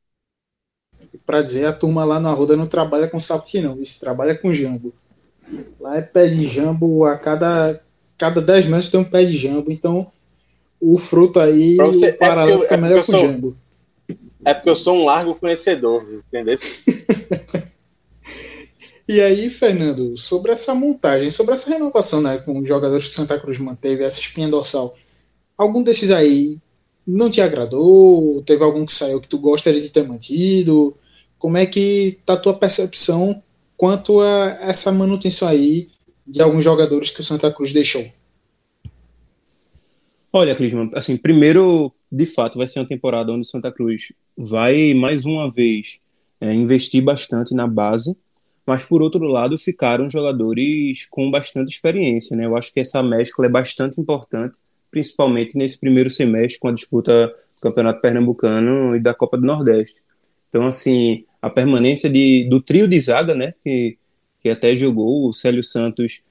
[1.26, 4.54] Para dizer, a turma lá na Arruda não trabalha com sapoti, não, isso trabalha com
[4.54, 4.94] jambo.
[5.80, 7.82] Lá é pé de jambo, a cada,
[8.18, 10.12] cada 10 metros tem um pé de jambo, então
[10.86, 13.56] o fruto aí, você, o paralelo é fica é melhor com o jambo.
[14.44, 16.56] É porque eu sou um largo conhecedor, entendeu?
[19.08, 23.40] e aí, Fernando, sobre essa montagem, sobre essa renovação né, com os jogadores que Santa
[23.40, 24.94] Cruz manteve, essa espinha dorsal,
[25.58, 26.58] algum desses aí
[27.08, 28.44] não te agradou?
[28.46, 30.94] Teve algum que saiu que tu gostaria de ter mantido?
[31.40, 33.42] Como é que tá a tua percepção
[33.78, 35.88] quanto a essa manutenção aí
[36.28, 38.06] de alguns jogadores que o Santa Cruz deixou?
[40.34, 45.26] Olha, Clisman, assim, primeiro, de fato, vai ser uma temporada onde Santa Cruz vai, mais
[45.26, 46.02] uma vez,
[46.42, 48.18] é, investir bastante na base,
[48.66, 52.46] mas, por outro lado, ficaram jogadores com bastante experiência, né?
[52.46, 54.58] Eu acho que essa mescla é bastante importante
[54.94, 60.00] principalmente nesse primeiro semestre com a disputa do Campeonato Pernambucano e da Copa do Nordeste.
[60.50, 63.98] Então, assim, a permanência de, do trio de zaga, né, que,
[64.40, 66.24] que até jogou, o Célio Santos,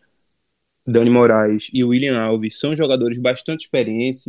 [0.87, 4.25] Dani Moraes e William Alves, são jogadores bastante experientes,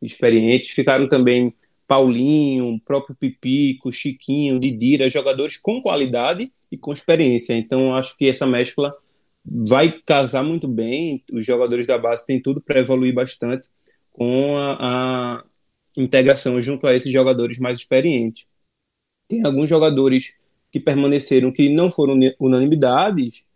[0.00, 0.70] experientes.
[0.70, 1.54] Ficaram também
[1.86, 7.54] Paulinho, próprio Pipico, Chiquinho, Didira, jogadores com qualidade e com experiência.
[7.54, 8.94] Então, acho que essa mescla
[9.44, 11.24] vai casar muito bem.
[11.32, 13.68] Os jogadores da base têm tudo para evoluir bastante
[14.10, 15.44] com a, a,
[15.96, 18.46] integração junto a esses jogadores mais experientes.
[19.26, 20.36] Tem alguns jogadores
[20.70, 23.46] que permaneceram que não foram unanimidades.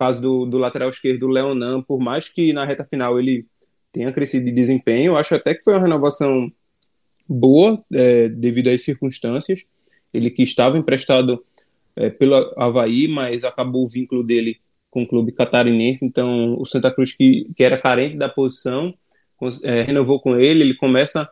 [0.00, 3.46] Caso do, do lateral esquerdo, Leonan, por mais que na reta final ele
[3.92, 6.50] tenha crescido de desempenho, acho até que foi uma renovação
[7.28, 9.66] boa é, devido às circunstâncias.
[10.10, 11.44] Ele que estava emprestado
[11.94, 14.56] é, pelo Havaí, mas acabou o vínculo dele
[14.90, 18.94] com o clube catarinense, então o Santa Cruz, que, que era carente da posição,
[19.62, 21.28] é, renovou com ele, ele começa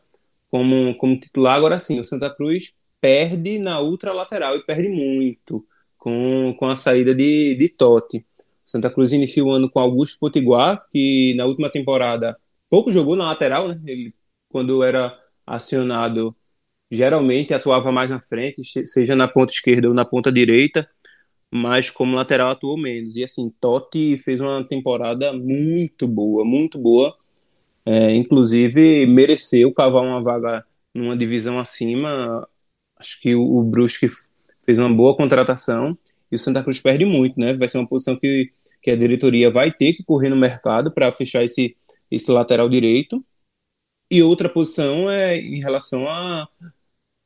[0.51, 5.67] como, como titular, agora sim, o Santa Cruz perde na ultra lateral e perde muito
[5.97, 8.27] com, com a saída de, de Totti.
[8.69, 12.37] Santa Cruz inicia o ano com Augusto Potiguar, que na última temporada
[12.69, 13.81] pouco jogou na lateral, né?
[13.87, 14.15] Ele,
[14.51, 16.37] quando era acionado,
[16.91, 20.87] geralmente atuava mais na frente, seja na ponta esquerda ou na ponta direita,
[21.51, 23.17] mas como lateral atuou menos.
[23.17, 27.17] E assim, Totti fez uma temporada muito boa, muito boa.
[27.87, 30.63] É, inclusive, mereceu cavar uma vaga
[30.95, 32.47] numa divisão acima.
[32.99, 34.11] Acho que o, o Brusque
[34.67, 35.97] fez uma boa contratação
[36.31, 37.55] e o Santa Cruz perde muito, né?
[37.55, 38.53] Vai ser uma posição que
[38.89, 41.77] que a diretoria vai ter que correr no mercado para fechar esse,
[42.11, 43.23] esse lateral direito.
[44.11, 46.49] E outra posição é em relação a,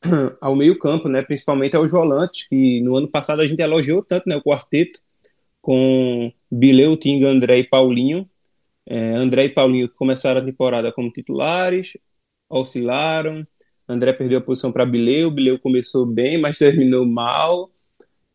[0.43, 1.23] ao meio-campo, né?
[1.23, 4.35] principalmente aos volantes, que no ano passado a gente elogiou tanto né?
[4.35, 4.99] o quarteto,
[5.61, 8.29] com Bileu, Tinga, André e Paulinho.
[8.85, 11.97] É, André e Paulinho começaram a temporada como titulares,
[12.51, 13.47] oscilaram.
[13.89, 17.71] André perdeu a posição para Bileu, Bileu começou bem, mas terminou mal.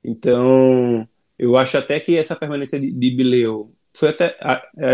[0.01, 1.05] Então,
[1.37, 4.37] eu acho até que essa permanência de, de Bileu foi até,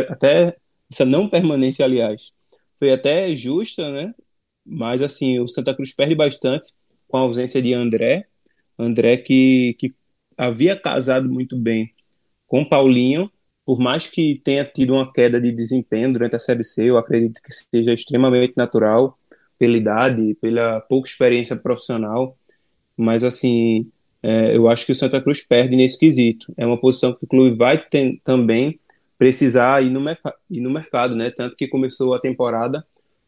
[0.10, 0.56] até
[0.92, 2.34] essa não permanência, aliás,
[2.78, 4.14] foi até justa, né?
[4.66, 6.72] Mas assim, o Santa Cruz perde bastante
[7.08, 8.28] com a ausência de André.
[8.78, 9.94] André que, que
[10.38, 11.94] havia casado muito bem
[12.48, 13.32] com Paulinho,
[13.66, 17.42] por mais que tenha tido uma queda de desempenho durante a Série C, eu acredito
[17.42, 19.18] que seja extremamente natural
[19.58, 22.38] pela idade, pela pouca experiência profissional,
[22.98, 23.90] mas assim,
[24.24, 26.54] é, eu acho que o Santa Cruz perde nesse quesito.
[26.56, 28.80] É uma posição que o clube vai ter, também
[29.18, 30.00] precisar ir no,
[30.50, 31.30] ir no mercado, né?
[31.30, 32.86] Tanto que começou a temporada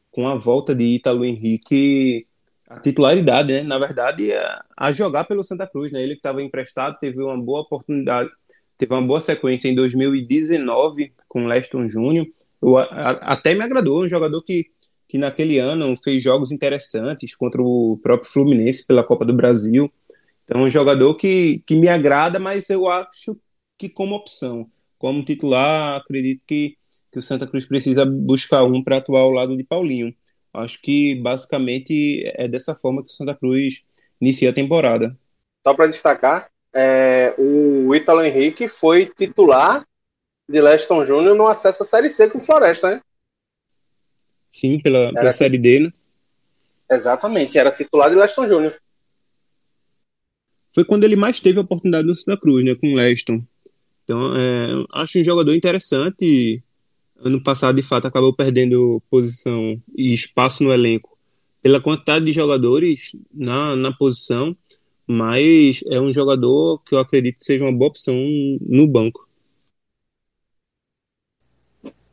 [0.10, 2.26] com a volta de Ítalo Henrique
[2.70, 3.64] a titularidade, né?
[3.64, 6.02] Na verdade, a, a jogar pelo Santa Cruz, né?
[6.02, 8.30] Ele que estava emprestado, teve uma boa oportunidade,
[8.78, 12.26] teve uma boa sequência em 2019 com Leston Júnior.
[13.22, 14.66] Até me agradou, um jogador que,
[15.08, 19.91] que naquele ano fez jogos interessantes contra o próprio Fluminense pela Copa do Brasil.
[20.46, 23.38] Então, é um jogador que, que me agrada, mas eu acho
[23.78, 26.78] que como opção, como titular, acredito que,
[27.12, 30.16] que o Santa Cruz precisa buscar um para atuar ao lado de Paulinho.
[30.54, 33.84] Acho que basicamente é dessa forma que o Santa Cruz
[34.22, 35.18] inicia a temporada.
[35.66, 39.86] Só para destacar, é, o Ítalo Henrique foi titular
[40.48, 43.02] de Leston Júnior no acesso à Série C com o Floresta, né?
[44.50, 45.89] Sim, pela, pela Série D, né?
[46.89, 48.76] Exatamente, era titular de Leston Júnior
[50.76, 53.41] foi quando ele mais teve a oportunidade no Santa Cruz, né, com o Leston.
[54.03, 56.61] Então, é, acho um jogador interessante.
[57.17, 61.17] Ano passado, de fato, acabou perdendo posição e espaço no elenco
[61.61, 64.55] pela quantidade de jogadores na, na posição,
[65.07, 68.15] mas é um jogador que eu acredito que seja uma boa opção
[68.61, 69.28] no banco.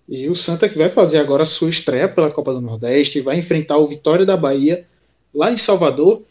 [0.09, 3.39] E o Santa que vai fazer agora a sua estreia pela Copa do Nordeste, vai
[3.39, 4.87] enfrentar o Vitória da Bahia
[5.35, 6.23] lá em Salvador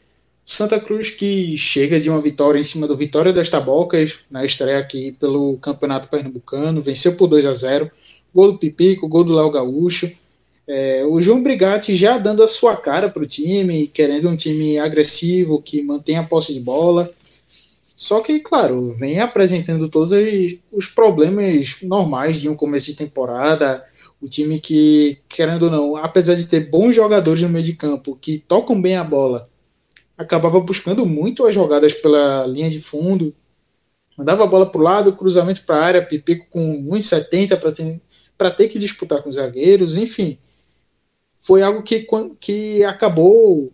[0.52, 4.80] Santa Cruz que chega de uma vitória em cima do Vitória das Tabocas na estreia
[4.80, 7.90] aqui pelo Campeonato Pernambucano, venceu por 2 a 0
[8.36, 10.12] gol do Pipico, gol do Léo Gaúcho.
[10.68, 14.78] É, o João Brigatti já dando a sua cara para o time, querendo um time
[14.78, 17.10] agressivo, que mantém a posse de bola.
[17.96, 20.12] Só que, claro, vem apresentando todos
[20.70, 23.86] os problemas normais de um começo de temporada.
[24.22, 28.18] O time que, querendo ou não, apesar de ter bons jogadores no meio de campo,
[28.20, 29.50] que tocam bem a bola,
[30.22, 33.34] acabava buscando muito as jogadas pela linha de fundo,
[34.18, 38.02] mandava a bola para o lado, cruzamento para a área, Pipico com 1,70 para ter,
[38.58, 40.38] ter que disputar com os zagueiros, enfim.
[41.40, 42.08] Foi algo que,
[42.40, 43.74] que acabou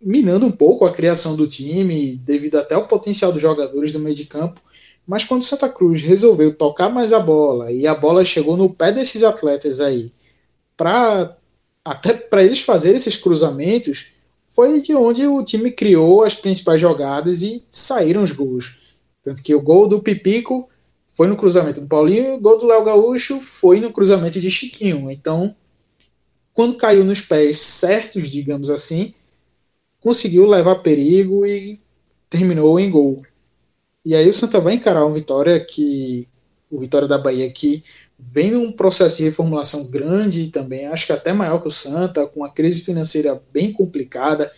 [0.00, 4.16] minando um pouco a criação do time, devido até ao potencial dos jogadores do meio
[4.16, 4.60] de campo.
[5.06, 8.72] Mas quando o Santa Cruz resolveu tocar mais a bola e a bola chegou no
[8.72, 10.10] pé desses atletas aí,
[10.76, 11.36] para
[11.84, 14.13] até para eles fazerem esses cruzamentos,
[14.54, 18.78] foi de onde o time criou as principais jogadas e saíram os gols.
[19.20, 20.68] Tanto que o gol do Pipico
[21.08, 24.48] foi no cruzamento do Paulinho e o gol do Léo Gaúcho foi no cruzamento de
[24.48, 25.10] Chiquinho.
[25.10, 25.56] Então,
[26.52, 29.12] quando caiu nos pés certos, digamos assim,
[30.00, 31.80] conseguiu levar perigo e
[32.30, 33.16] terminou em gol.
[34.04, 36.28] E aí o Santa vai encarar uma vitória que
[36.70, 37.82] o Vitória da Bahia que
[38.18, 42.40] vem num processo de reformulação grande também, acho que até maior que o Santa, com
[42.40, 44.50] uma crise financeira bem complicada,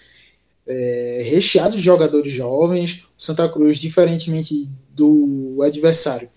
[0.66, 3.04] é, recheado de jogadores jovens.
[3.16, 6.28] O Santa Cruz, diferentemente do adversário,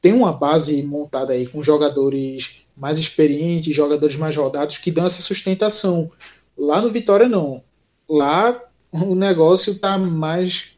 [0.00, 5.20] tem uma base montada aí com jogadores mais experientes, jogadores mais rodados que dão essa
[5.20, 6.10] sustentação.
[6.56, 7.62] Lá no Vitória não.
[8.08, 8.60] Lá
[8.92, 10.76] o negócio está mais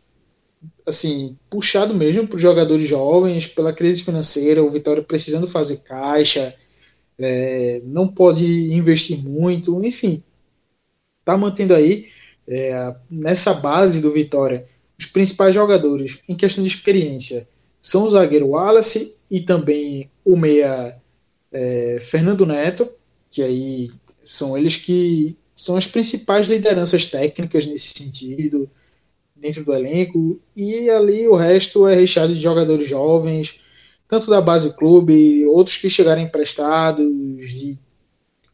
[0.86, 6.54] assim, puxado mesmo para os jogadores jovens, pela crise financeira, o Vitória precisando fazer caixa,
[7.18, 10.22] é, não pode investir muito, enfim,
[11.24, 12.08] tá mantendo aí
[12.48, 14.66] é, nessa base do Vitória
[14.98, 17.48] os principais jogadores em questão de experiência.
[17.80, 20.96] são o zagueiro Wallace e também o meia
[21.50, 22.88] é, Fernando Neto,
[23.30, 23.90] que aí
[24.22, 28.68] são eles que são as principais lideranças técnicas nesse sentido,
[29.42, 33.60] dentro do elenco, e ali o resto é recheado de jogadores jovens,
[34.06, 37.04] tanto da base clube, outros que chegaram emprestados,
[37.50, 37.76] de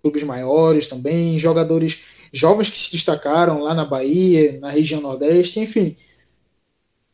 [0.00, 5.94] clubes maiores também, jogadores jovens que se destacaram lá na Bahia, na região Nordeste, enfim.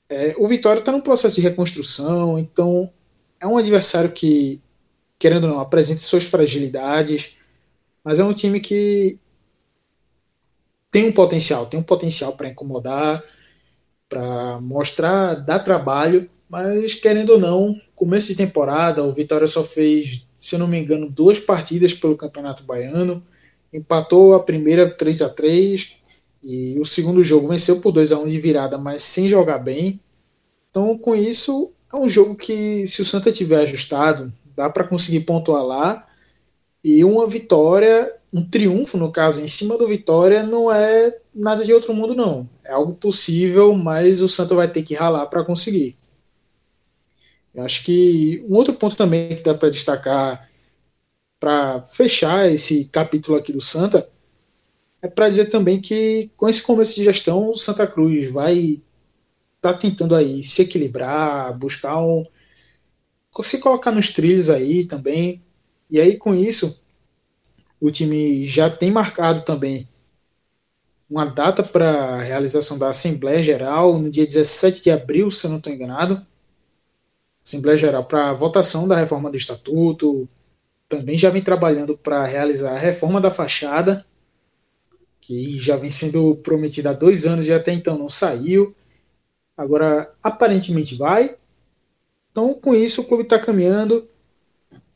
[0.08, 2.88] É, o Vitória está num processo de reconstrução, então
[3.40, 4.60] é um adversário que,
[5.18, 7.36] querendo ou não, apresenta suas fragilidades,
[8.04, 9.18] mas é um time que
[10.92, 13.24] tem um potencial, tem um potencial para incomodar,
[14.14, 20.24] para mostrar, dar trabalho, mas querendo ou não, começo de temporada, o Vitória só fez,
[20.38, 23.20] se não me engano, duas partidas pelo Campeonato Baiano,
[23.72, 25.96] empatou a primeira 3 a 3
[26.44, 30.00] e o segundo jogo venceu por 2 a 1 de virada, mas sem jogar bem.
[30.70, 35.20] Então, com isso, é um jogo que, se o Santa tiver ajustado, dá para conseguir
[35.20, 36.06] pontuar lá.
[36.84, 41.72] E uma vitória, um triunfo, no caso, em cima do Vitória, não é nada de
[41.72, 42.48] outro mundo, não.
[42.64, 45.96] É algo possível, mas o Santa vai ter que ralar para conseguir.
[47.54, 50.50] Eu acho que um outro ponto também que dá para destacar
[51.38, 54.10] para fechar esse capítulo aqui do Santa
[55.00, 58.82] é para dizer também que com esse começo de gestão o Santa Cruz vai
[59.60, 62.24] tá tentando aí se equilibrar, buscar um
[63.44, 65.42] se colocar nos trilhos aí também.
[65.88, 66.83] E aí com isso
[67.80, 69.88] o time já tem marcado também
[71.08, 75.58] uma data para realização da Assembleia Geral no dia 17 de abril, se eu não
[75.58, 76.26] estou enganado.
[77.44, 80.26] Assembleia Geral para votação da reforma do Estatuto.
[80.88, 84.04] Também já vem trabalhando para realizar a reforma da fachada,
[85.20, 88.74] que já vem sendo prometida há dois anos e até então não saiu.
[89.56, 91.36] Agora, aparentemente vai.
[92.30, 94.08] Então, com isso, o clube está caminhando,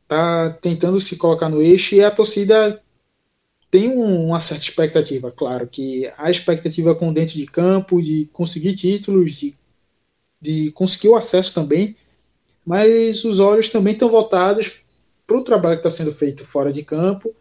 [0.09, 2.83] está tentando se colocar no eixo e a torcida
[3.71, 9.33] tem uma certa expectativa, claro, que a expectativa com dentro de campo, de conseguir títulos,
[9.33, 9.55] de,
[10.41, 11.95] de conseguir o acesso também,
[12.65, 14.83] mas os olhos também estão voltados
[15.27, 17.35] para o trabalho que está sendo feito fora de campo.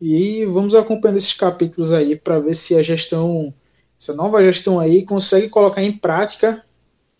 [0.00, 3.52] E vamos acompanhando esses capítulos aí para ver se a gestão,
[4.00, 6.64] essa nova gestão aí, consegue colocar em prática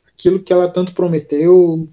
[0.06, 1.86] aquilo que ela tanto prometeu,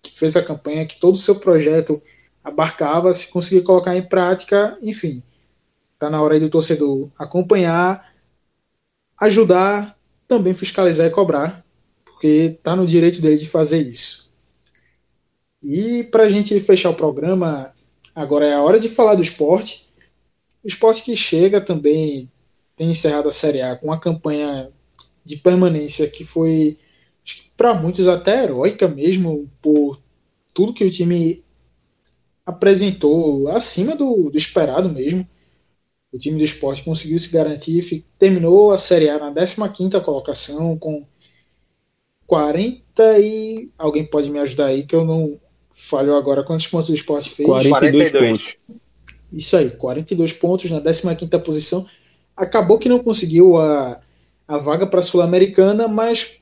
[0.00, 2.00] que fez a campanha, que todo o seu projeto
[2.44, 5.22] abarcava, se conseguir colocar em prática, enfim,
[5.94, 8.12] está na hora aí do torcedor acompanhar,
[9.18, 11.64] ajudar, também fiscalizar e cobrar,
[12.04, 14.32] porque está no direito dele de fazer isso.
[15.62, 17.72] E para a gente fechar o programa,
[18.14, 19.88] agora é a hora de falar do esporte.
[20.62, 22.30] O esporte que chega também
[22.76, 24.70] tem encerrado a Série A com uma campanha
[25.24, 26.76] de permanência que foi,
[27.56, 29.98] para muitos, até heróica mesmo, por
[30.54, 31.43] tudo que o time
[32.44, 35.26] apresentou acima do, do esperado mesmo.
[36.12, 41.04] O time do esporte conseguiu se garantir, terminou a Série A na 15 colocação, com
[42.26, 43.70] 40 e.
[43.76, 45.40] Alguém pode me ajudar aí que eu não,
[45.74, 46.44] Falhou agora.
[46.44, 47.48] Quantos pontos o esporte fez?
[47.48, 48.42] 42, 42.
[48.42, 48.56] pontos.
[49.32, 51.84] Isso aí, 42 pontos na 15 posição.
[52.36, 54.00] Acabou que não conseguiu a,
[54.46, 56.40] a vaga para a Sul-Americana, mas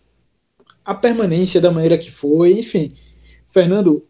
[0.85, 2.93] a permanência da maneira que foi, enfim.
[3.49, 4.07] Fernando,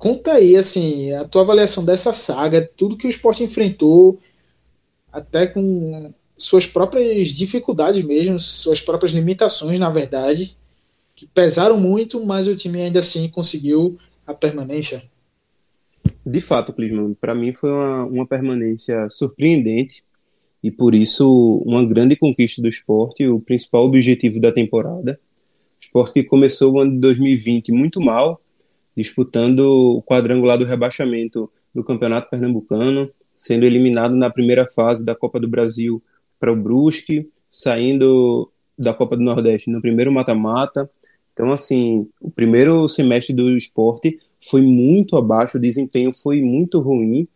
[0.00, 4.18] conta aí assim, a tua avaliação dessa saga, tudo que o esporte enfrentou,
[5.12, 10.56] até com suas próprias dificuldades mesmo, suas próprias limitações, na verdade,
[11.14, 15.02] que pesaram muito, mas o time ainda assim conseguiu a permanência?
[16.24, 20.02] De fato, Clisman, para mim foi uma, uma permanência surpreendente
[20.64, 25.20] e por isso uma grande conquista do esporte, o principal objetivo da temporada.
[25.78, 28.40] O esporte que começou o ano de 2020 muito mal,
[28.96, 35.38] disputando o quadrangular do rebaixamento do Campeonato Pernambucano, sendo eliminado na primeira fase da Copa
[35.40, 36.02] do Brasil
[36.38, 40.90] para o Brusque, saindo da Copa do Nordeste no primeiro mata-mata,
[41.32, 47.26] então, assim, o primeiro semestre do esporte foi muito abaixo, o desempenho foi muito ruim,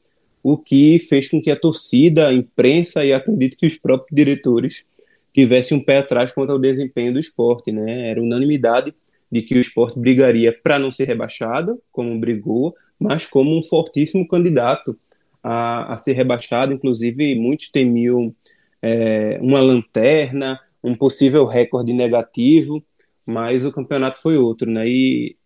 [0.43, 4.87] o que fez com que a torcida, a imprensa e acredito que os próprios diretores
[5.33, 8.11] tivessem um pé atrás quanto ao desempenho do esporte, né?
[8.11, 8.95] Era unanimidade
[9.35, 14.27] de que o esporte brigaria para não ser rebaixado, como brigou, mas como um fortíssimo
[14.29, 14.99] candidato
[15.43, 16.73] a, a ser rebaixado.
[16.73, 18.35] Inclusive, muitos temiam
[18.81, 22.85] é, uma lanterna, um possível recorde negativo
[23.27, 24.87] mas o campeonato foi outro, né?
[24.87, 25.37] E,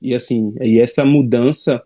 [0.00, 1.82] e assim, e essa mudança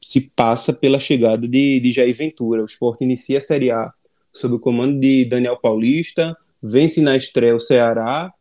[0.00, 2.62] se passa pela chegada de, de Jair Ventura.
[2.62, 3.92] O Sport inicia a Série A
[4.32, 8.32] sob o comando de Daniel Paulista, vence na estreia o Ceará,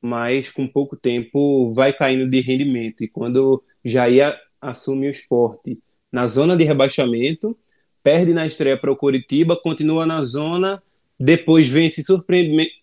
[0.00, 3.02] mas com pouco tempo vai caindo de rendimento.
[3.02, 5.78] E quando Jair assume o esporte
[6.10, 7.56] na zona de rebaixamento,
[8.02, 10.82] perde na estreia para o Coritiba, continua na zona,
[11.18, 12.02] depois vence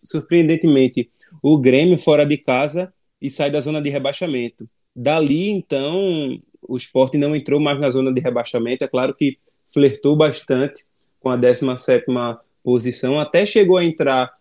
[0.03, 1.09] surpreendentemente
[1.41, 4.69] o Grêmio fora de casa e sai da zona de rebaixamento.
[4.95, 8.83] Dali, então, o esporte não entrou mais na zona de rebaixamento.
[8.83, 9.37] É claro que
[9.73, 10.85] flertou bastante
[11.19, 12.05] com a 17
[12.63, 14.31] posição, até chegou a entrar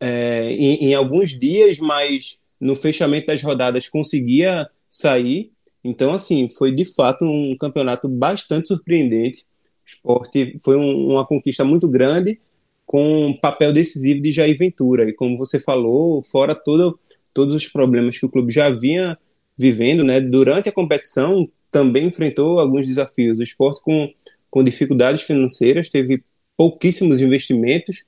[0.00, 5.50] é, em, em, alguns dias, mas no fechamento das rodadas conseguia sair.
[5.82, 9.44] Então, assim, foi de fato um campeonato bastante surpreendente.
[9.84, 12.40] O esporte foi um, uma conquista muito grande,
[12.86, 15.08] com um papel decisivo de Jair Ventura.
[15.08, 16.98] E como você falou, fora todo,
[17.32, 19.18] todos os problemas que o clube já vinha
[19.56, 23.38] vivendo, né, durante a competição também enfrentou alguns desafios.
[23.38, 24.12] O esporte com,
[24.50, 26.22] com dificuldades financeiras, teve
[26.56, 28.04] pouquíssimos investimentos.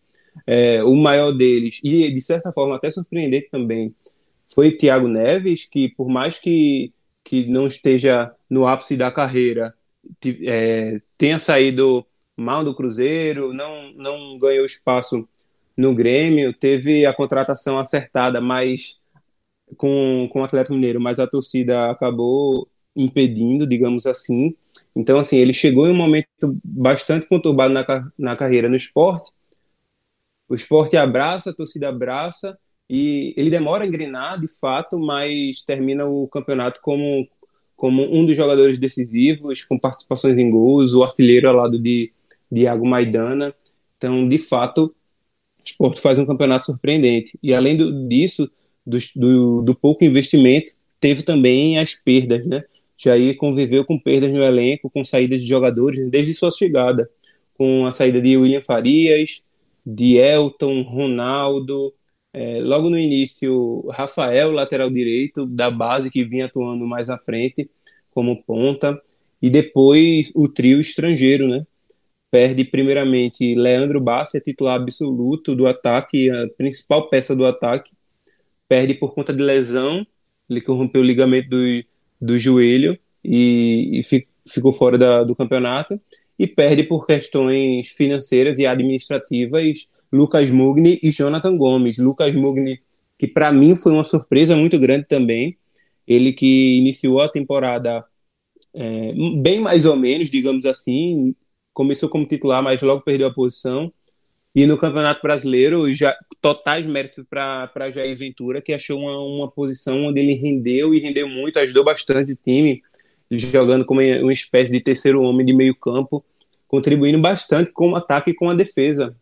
[0.46, 3.94] É, o maior deles, e de certa forma até surpreendente também,
[4.54, 6.92] foi Thiago Neves, que por mais que,
[7.24, 9.74] que não esteja no ápice da carreira,
[10.42, 12.06] é, tenha saído
[12.36, 15.28] mal do Cruzeiro, não, não ganhou espaço
[15.76, 19.00] no Grêmio, teve a contratação acertada, mas
[19.76, 24.54] com, com o Atlético Mineiro, mas a torcida acabou impedindo, digamos assim.
[24.94, 27.84] Então, assim, ele chegou em um momento bastante conturbado na,
[28.16, 29.32] na carreira no esporte.
[30.48, 32.56] O esporte abraça, a torcida abraça,
[32.88, 37.26] e ele demora a engrenar, de fato, mas termina o campeonato como,
[37.76, 42.12] como um dos jogadores decisivos, com participações em gols, o artilheiro ao lado de
[42.50, 43.54] Diago Maidana.
[43.96, 44.94] Então, de fato,
[45.58, 47.38] o esporte faz um campeonato surpreendente.
[47.42, 48.50] E além do, disso,
[48.86, 50.70] do, do, do pouco investimento,
[51.00, 52.64] teve também as perdas, né?
[52.96, 57.10] Jair conviveu com perdas no elenco, com saídas de jogadores desde sua chegada,
[57.54, 59.42] com a saída de William Farias,
[59.84, 61.92] de Elton, Ronaldo,
[62.32, 67.70] é, logo no início, Rafael, lateral direito da base, que vinha atuando mais à frente
[68.10, 69.00] como ponta,
[69.40, 71.66] e depois o trio estrangeiro, né?
[72.30, 77.92] Perde primeiramente Leandro Bassi, titular absoluto do ataque, a principal peça do ataque,
[78.68, 80.04] perde por conta de lesão,
[80.48, 81.84] ele corrompeu o ligamento do,
[82.20, 84.02] do joelho e, e
[84.48, 86.00] ficou fora da, do campeonato,
[86.38, 91.98] e perde por questões financeiras e administrativas Lucas Mugni e Jonathan Gomes.
[91.98, 92.80] Lucas Mugni,
[93.18, 95.56] que para mim foi uma surpresa muito grande também,
[96.06, 98.04] ele que iniciou a temporada
[98.74, 101.34] é, bem mais ou menos, digamos assim,
[101.72, 103.92] começou como titular, mas logo perdeu a posição,
[104.54, 110.04] e no Campeonato Brasileiro, já totais méritos para Jair Ventura, que achou uma, uma posição
[110.04, 112.80] onde ele rendeu e rendeu muito, ajudou bastante o time,
[113.38, 116.24] jogando como uma espécie de terceiro homem de meio campo,
[116.66, 119.16] contribuindo bastante com o ataque e com a defesa.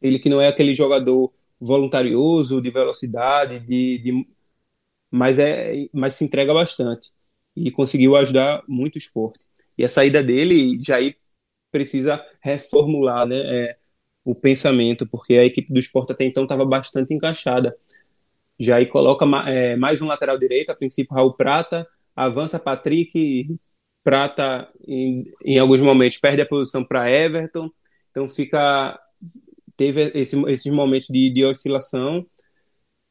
[0.00, 4.26] Ele que não é aquele jogador voluntarioso, de velocidade, de, de
[5.10, 7.12] mas, é, mas se entrega bastante.
[7.54, 9.40] E conseguiu ajudar muito o esporte.
[9.76, 11.16] E a saída dele, Jair
[11.70, 13.38] precisa reformular, né?
[13.38, 13.78] É,
[14.24, 17.76] o pensamento, porque a equipe do esporte até então estava bastante encaixada.
[18.74, 23.56] Aí coloca é, mais um lateral direito, a princípio Raul Prata, avança Patrick,
[24.04, 27.70] Prata em, em alguns momentos perde a posição para Everton,
[28.10, 28.98] então fica
[29.76, 32.26] teve esse, esses momentos de, de oscilação.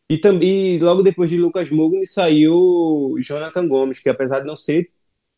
[0.09, 4.91] E também logo depois de Lucas Mugni saiu Jonathan Gomes, que apesar de não ser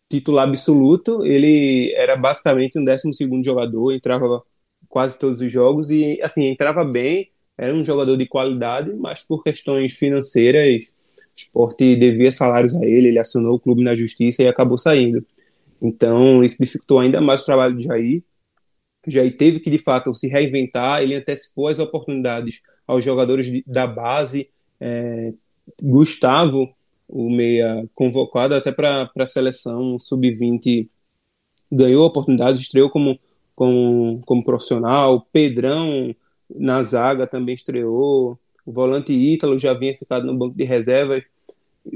[0.10, 4.44] titular absoluto, ele era basicamente um décimo segundo jogador, entrava
[4.90, 9.44] quase todos os jogos e assim entrava bem, era um jogador de qualidade, mas por
[9.44, 10.88] questões financeiras,
[11.36, 15.26] esporte devia salários a ele, ele acionou o clube na justiça e acabou saindo.
[15.82, 18.24] Então isso dificultou ainda mais o trabalho de Jair.
[19.08, 24.50] Jair teve que de fato se reinventar, ele antecipou as oportunidades aos jogadores da base.
[24.80, 25.34] É,
[25.82, 26.74] Gustavo,
[27.08, 30.90] o meia convocado até para a seleção sub-20,
[31.72, 33.20] ganhou oportunidades, estreou como
[33.56, 35.28] como, como profissional.
[35.32, 36.16] Pedrão
[36.50, 38.38] na zaga também estreou.
[38.66, 41.24] O volante Ítalo já vinha ficado no banco de reservas,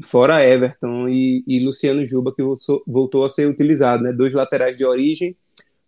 [0.03, 4.03] fora Everton e, e Luciano Juba, que voltou, voltou, a ser utilizado.
[4.03, 4.11] Né?
[4.13, 5.36] Dois laterais de origem,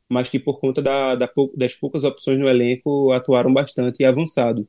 [0.07, 4.67] mas que por conta da, da, das poucas opções no elenco atuaram bastante e avançado.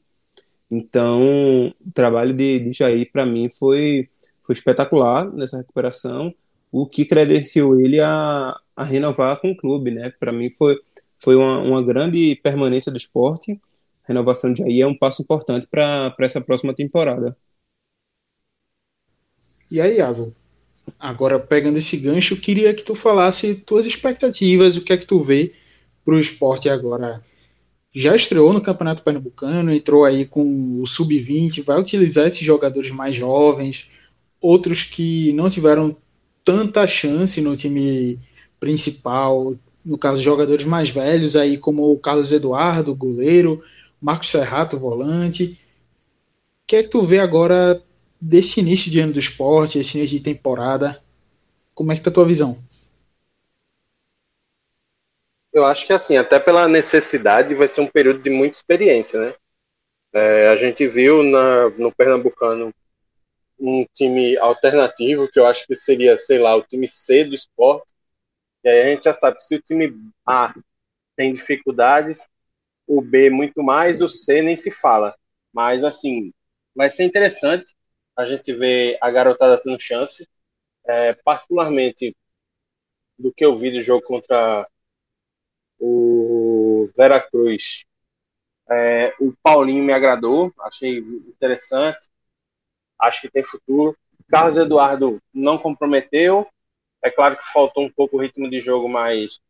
[0.70, 4.08] Então, o trabalho de, de Jair, para mim, foi,
[4.42, 6.32] foi espetacular nessa recuperação,
[6.70, 9.90] o que credenciou ele a, a renovar com o clube.
[9.90, 10.12] Né?
[10.20, 10.78] Para mim, foi,
[11.18, 13.60] foi uma, uma grande permanência do esporte.
[14.10, 17.36] Renovação de Jair é um passo importante para essa próxima temporada.
[19.70, 20.34] E aí, Iago?
[20.98, 25.06] Agora, pegando esse gancho, eu queria que tu falasse tuas expectativas, o que é que
[25.06, 25.54] tu vê
[26.04, 27.22] para o esporte agora
[27.94, 33.14] já estreou no Campeonato Pernambucano, entrou aí com o Sub-20, vai utilizar esses jogadores mais
[33.14, 33.90] jovens,
[34.40, 35.96] outros que não tiveram
[36.44, 38.18] tanta chance no time
[38.60, 43.62] principal, no caso, jogadores mais velhos, aí como o Carlos Eduardo, goleiro,
[44.00, 45.60] Marcos Serrato, volante.
[46.62, 47.82] O que é que tu vê agora
[48.20, 51.02] desse início de ano do esporte, esse início de temporada?
[51.74, 52.62] Como é que tá a tua visão?
[55.52, 59.34] Eu acho que assim, até pela necessidade, vai ser um período de muita experiência, né?
[60.12, 62.72] É, a gente viu na, no Pernambucano
[63.58, 67.92] um time alternativo, que eu acho que seria, sei lá, o time C do esporte.
[68.64, 69.94] E aí a gente já sabe se o time
[70.26, 70.54] A
[71.16, 72.26] tem dificuldades,
[72.90, 75.16] o B muito mais, o C nem se fala.
[75.52, 76.32] Mas, assim,
[76.74, 77.72] vai ser interessante
[78.16, 80.28] a gente ver a garotada tendo chance.
[80.84, 82.16] É, particularmente
[83.16, 84.66] do que eu vi do jogo contra
[85.78, 87.84] o Veracruz.
[88.68, 92.08] É, o Paulinho me agradou, achei interessante,
[92.98, 93.96] acho que tem futuro.
[94.28, 96.46] Carlos Eduardo não comprometeu,
[97.02, 99.40] é claro que faltou um pouco o ritmo de jogo, mas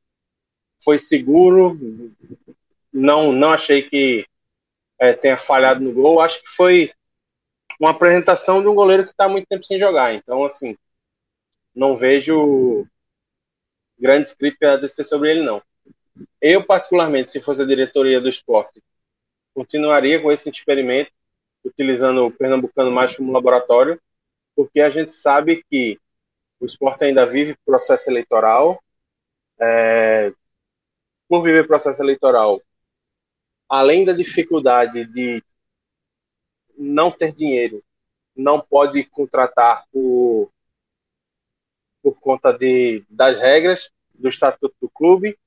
[0.82, 1.78] foi seguro.
[2.92, 4.26] Não, não achei que
[4.98, 6.20] é, tenha falhado no gol.
[6.20, 6.92] Acho que foi
[7.78, 10.14] uma apresentação de um goleiro que está muito tempo sem jogar.
[10.14, 10.76] Então, assim,
[11.74, 12.86] não vejo
[13.98, 15.62] grandes críticas a descer sobre ele, não.
[16.40, 18.82] Eu, particularmente, se fosse a diretoria do esporte,
[19.54, 21.10] continuaria com esse experimento,
[21.64, 24.00] utilizando o Pernambucano mais como laboratório,
[24.56, 25.98] porque a gente sabe que
[26.58, 28.78] o esporte ainda vive processo eleitoral.
[29.58, 30.32] É,
[31.28, 32.60] por viver processo eleitoral,
[33.70, 35.42] além da dificuldade de
[36.76, 37.82] não ter dinheiro,
[38.34, 40.50] não pode contratar por,
[42.02, 45.38] por conta de, das regras do estatuto do clube,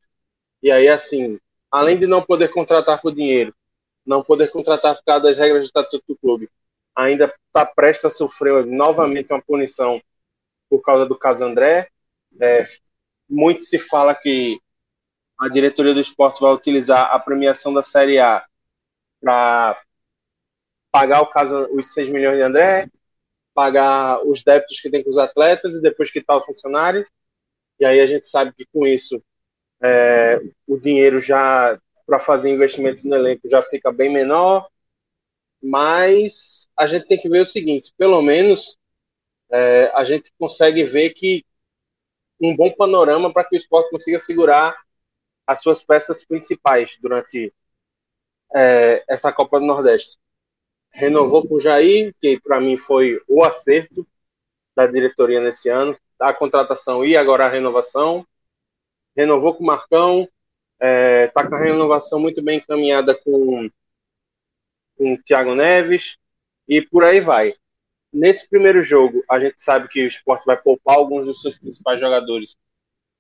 [0.61, 1.38] e aí, assim,
[1.69, 3.53] além de não poder contratar por dinheiro,
[4.05, 6.49] não poder contratar por causa das regras do Estatuto do Clube,
[6.95, 10.01] ainda está prestes a sofrer novamente uma punição
[10.69, 11.89] por causa do caso André.
[12.39, 12.65] É,
[13.30, 14.59] muito se fala que
[15.40, 18.46] a diretoria do esporte vai utilizar a premiação da Série A
[19.22, 19.82] para
[20.92, 22.90] pagar o caso, os 6 milhões de André,
[23.54, 27.06] pagar os débitos que tem com os atletas e depois quitar o funcionário.
[27.80, 29.24] E aí a gente sabe que com isso
[29.82, 34.68] é, o dinheiro já para fazer investimentos no elenco já fica bem menor,
[35.62, 38.78] mas a gente tem que ver o seguinte, pelo menos
[39.52, 41.46] é, a gente consegue ver que
[42.42, 44.76] um bom panorama para que o esporte consiga segurar
[45.46, 47.54] as suas peças principais durante
[48.56, 50.18] é, essa Copa do Nordeste.
[50.91, 54.08] Renovou o Jair, que para mim foi o acerto
[54.76, 58.26] da diretoria nesse ano, a contratação e agora a renovação.
[59.16, 63.70] Renovou com o Marcão, está é, tá com a renovação muito bem encaminhada com,
[64.98, 66.18] com o Thiago Neves,
[66.68, 67.54] e por aí vai.
[68.12, 72.00] Nesse primeiro jogo, a gente sabe que o esporte vai poupar alguns dos seus principais
[72.00, 72.58] jogadores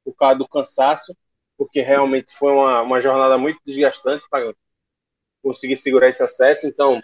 [0.03, 1.15] por causa do cansaço,
[1.57, 4.53] porque realmente foi uma, uma jornada muito desgastante para
[5.41, 6.67] conseguir segurar esse acesso.
[6.67, 7.01] Então,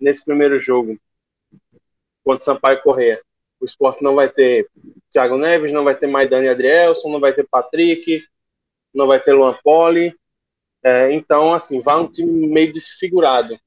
[0.00, 0.98] nesse primeiro jogo,
[2.24, 3.20] contra Sampaio Correia,
[3.60, 4.68] o esporte não vai ter
[5.10, 8.24] Thiago Neves, não vai ter Maidane Adrielson, não vai ter Patrick,
[8.92, 10.16] não vai ter Luan Poli.
[10.84, 13.58] É, então, assim, vai um time meio desfigurado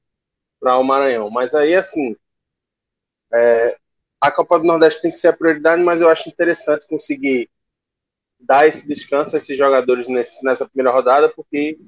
[0.60, 1.30] para o Maranhão.
[1.30, 2.14] Mas aí, assim,
[3.32, 3.76] é,
[4.20, 7.48] a Copa do Nordeste tem que ser a prioridade, mas eu acho interessante conseguir
[8.38, 11.78] dar esse descanso a esses jogadores nesse, nessa primeira rodada, porque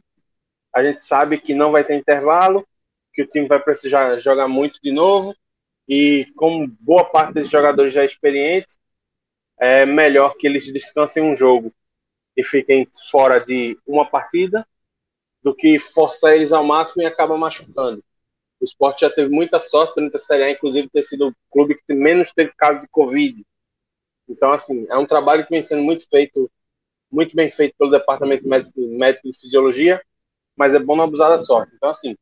[0.75, 2.67] a gente sabe que não vai ter intervalo,
[3.13, 5.35] que o time vai precisar jogar muito de novo,
[5.89, 8.79] e como boa parte desses jogadores já é experientes,
[9.59, 11.73] é melhor que eles descansem um jogo
[12.37, 14.67] e fiquem fora de uma partida
[15.43, 18.05] do que forçar eles ao máximo e acaba machucando.
[18.61, 21.75] O esporte já teve muita sorte durante a Série A, inclusive ter sido o clube
[21.75, 23.45] que menos teve caso de Covid.
[24.29, 26.51] Então, assim, é um trabalho que vem sendo muito feito,
[27.11, 30.01] muito bem feito pelo Departamento Médico de Fisiologia,
[30.57, 31.73] mas é bom não abusar da sorte.
[31.75, 32.17] Então, assim,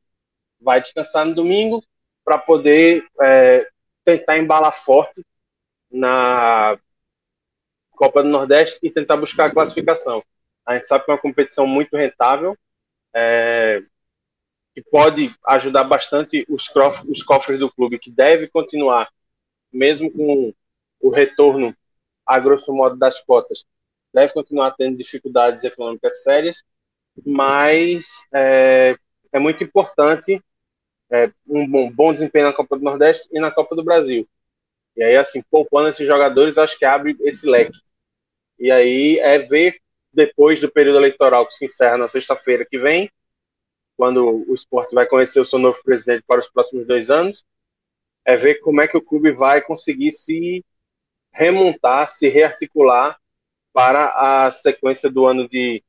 [0.61, 1.83] vai descansar no domingo
[2.25, 3.69] para poder é,
[4.05, 5.25] tentar embalar forte
[5.91, 6.79] na
[7.93, 10.23] Copa do Nordeste e tentar buscar a classificação.
[10.65, 12.57] A gente sabe que é uma competição muito rentável,
[13.15, 13.83] é,
[14.75, 16.71] que pode ajudar bastante os,
[17.09, 19.09] os cofres do clube, que deve continuar,
[19.73, 20.53] mesmo com
[21.01, 21.75] o retorno,
[22.27, 23.67] a grosso modo, das cotas,
[24.13, 26.65] deve continuar tendo dificuldades econômicas sérias,
[27.25, 28.97] mas é,
[29.33, 30.43] é muito importante
[31.11, 34.29] é, um bom, bom desempenho na Copa do Nordeste e na Copa do Brasil.
[34.97, 37.79] E aí, assim, poupando esses jogadores, acho que abre esse leque.
[38.59, 39.77] E aí é ver,
[40.13, 43.11] depois do período eleitoral que se encerra na sexta-feira que vem,
[43.97, 47.47] quando o esporte vai conhecer o seu novo presidente para os próximos dois anos,
[48.25, 50.65] é ver como é que o clube vai conseguir se
[51.37, 53.19] remontar, se rearticular
[53.73, 55.85] para a sequência do ano de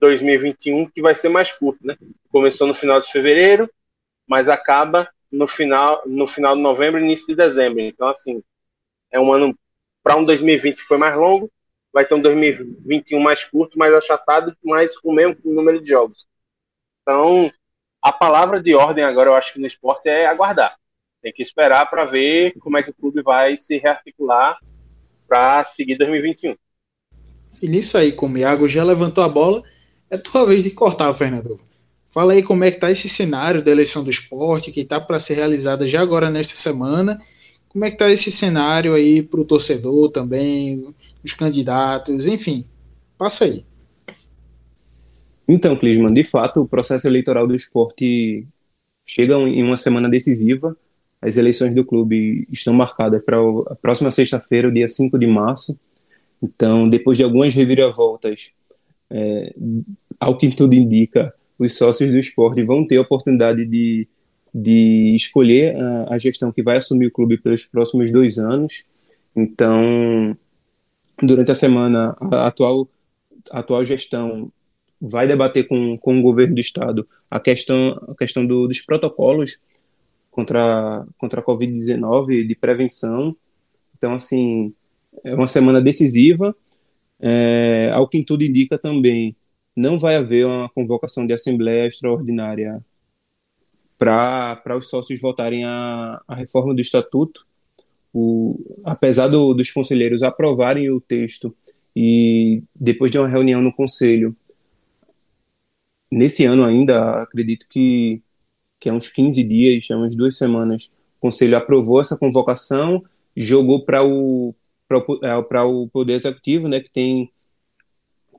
[0.00, 1.96] 2021, que vai ser mais curto, né?
[2.30, 3.70] Começou no final de fevereiro,
[4.26, 7.80] mas acaba no final, no final de novembro início de dezembro.
[7.80, 8.42] Então, assim,
[9.12, 9.56] é um ano
[10.02, 11.50] para um 2020 que foi mais longo,
[11.92, 16.26] vai ter um 2021 mais curto, mais achatado, mas com o mesmo número de jogos.
[17.02, 17.52] Então,
[18.02, 20.76] a palavra de ordem agora, eu acho que no esporte é aguardar.
[21.24, 24.58] Tem que esperar para ver como é que o clube vai se rearticular
[25.26, 26.54] para seguir 2021.
[27.62, 29.62] E nisso aí, como o Iago já levantou a bola,
[30.10, 31.58] é tua vez de cortar, Fernando.
[32.10, 35.18] Fala aí como é que tá esse cenário da eleição do esporte, que está para
[35.18, 37.18] ser realizada já agora nesta semana.
[37.70, 40.94] Como é que tá esse cenário aí para o torcedor também,
[41.24, 42.66] os candidatos, enfim.
[43.16, 43.64] Passa aí.
[45.48, 48.46] Então, Clisman, de fato, o processo eleitoral do esporte
[49.06, 50.76] chega em uma semana decisiva.
[51.24, 55.78] As eleições do clube estão marcadas para a próxima sexta-feira, dia 5 de março.
[56.42, 58.52] Então, depois de algumas reviravoltas,
[59.10, 59.54] é,
[60.20, 64.06] ao que tudo indica, os sócios do esporte vão ter a oportunidade de,
[64.54, 68.84] de escolher a, a gestão que vai assumir o clube pelos próximos dois anos.
[69.34, 70.36] Então,
[71.22, 72.86] durante a semana, a atual,
[73.50, 74.52] a atual gestão
[75.00, 79.58] vai debater com, com o governo do estado a questão, a questão do, dos protocolos
[80.34, 83.36] contra, contra a Covid-19 de prevenção.
[83.96, 84.74] Então, assim,
[85.22, 86.54] é uma semana decisiva.
[87.20, 89.36] É, ao que tudo indica também,
[89.76, 92.84] não vai haver uma convocação de assembleia extraordinária
[93.96, 97.46] para os sócios votarem a, a reforma do estatuto.
[98.12, 101.54] O, apesar do, dos conselheiros aprovarem o texto
[101.94, 104.36] e depois de uma reunião no conselho,
[106.10, 108.20] nesse ano ainda, acredito que,
[108.84, 113.02] que há uns 15 dias, há umas duas semanas, o conselho aprovou essa convocação,
[113.34, 114.54] jogou para o,
[114.90, 117.32] o, o Poder Executivo, né, que tem,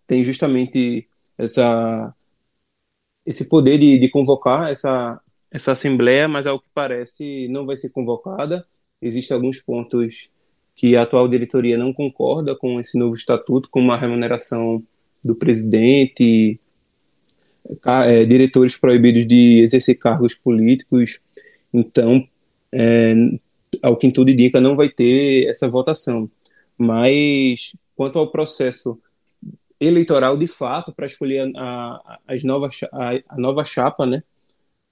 [0.05, 2.13] tem justamente essa,
[3.25, 5.19] esse poder de, de convocar essa,
[5.49, 8.67] essa assembleia, mas ao que parece não vai ser convocada.
[9.01, 10.29] Existem alguns pontos
[10.75, 14.83] que a atual diretoria não concorda com esse novo estatuto, como a remuneração
[15.23, 16.59] do presidente,
[18.05, 21.19] é, diretores proibidos de exercer cargos políticos.
[21.73, 22.27] Então,
[22.71, 23.13] é,
[23.81, 26.29] ao que tudo indica, não vai ter essa votação.
[26.77, 28.99] Mas, quanto ao processo
[29.79, 34.23] eleitoral de fato para escolher a, as novas, a, a, nova chapa, né,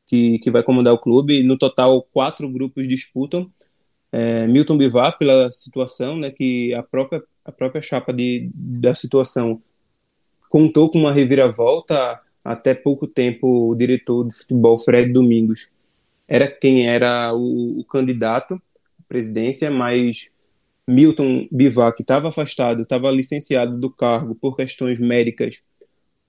[0.07, 1.43] que, que vai comandar o clube.
[1.43, 3.49] No total, quatro grupos disputam.
[4.11, 9.61] É, Milton Bivar, pela situação, né, que a própria, a própria chapa de, da situação
[10.49, 12.19] contou com uma reviravolta.
[12.43, 15.69] Até pouco tempo, o diretor de futebol, Fred Domingos,
[16.27, 20.29] era quem era o, o candidato à presidência, mas
[20.87, 25.63] Milton Bivar, que estava afastado, estava licenciado do cargo por questões médicas,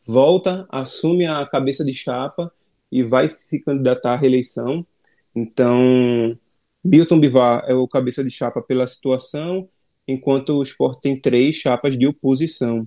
[0.06, 2.52] volta, assume a cabeça de chapa
[2.90, 4.86] e vai se candidatar à reeleição.
[5.34, 6.38] Então,
[6.84, 9.68] Milton Bivar é o cabeça de chapa pela situação,
[10.06, 12.86] enquanto o esporte tem três chapas de oposição.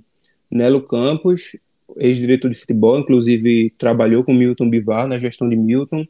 [0.50, 1.58] Nelo Campos,
[1.96, 6.06] ex-diretor de futebol, inclusive trabalhou com Milton Bivar na gestão de Milton.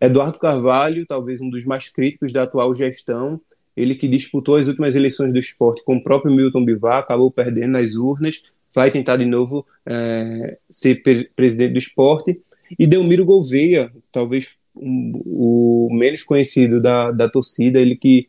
[0.00, 3.40] Eduardo Carvalho, talvez um dos mais críticos da atual gestão,
[3.76, 7.72] ele que disputou as últimas eleições do esporte com o próprio Milton Bivar, acabou perdendo
[7.72, 8.42] nas urnas,
[8.74, 11.02] vai tentar de novo é, ser
[11.34, 12.40] presidente do esporte.
[12.78, 18.28] E Delmiro Gouveia, talvez um, o menos conhecido da, da torcida, ele que,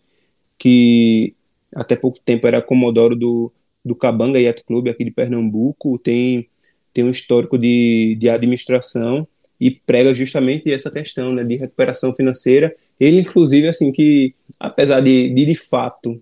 [0.58, 1.34] que
[1.76, 3.52] até pouco tempo era comodoro do,
[3.84, 6.48] do Cabanga Yacht Clube aqui de Pernambuco, tem,
[6.94, 9.28] tem um histórico de, de administração
[9.60, 12.76] e prega justamente essa questão né, de recuperação financeira.
[13.00, 16.22] Ele, inclusive, assim, que apesar de, de, de fato,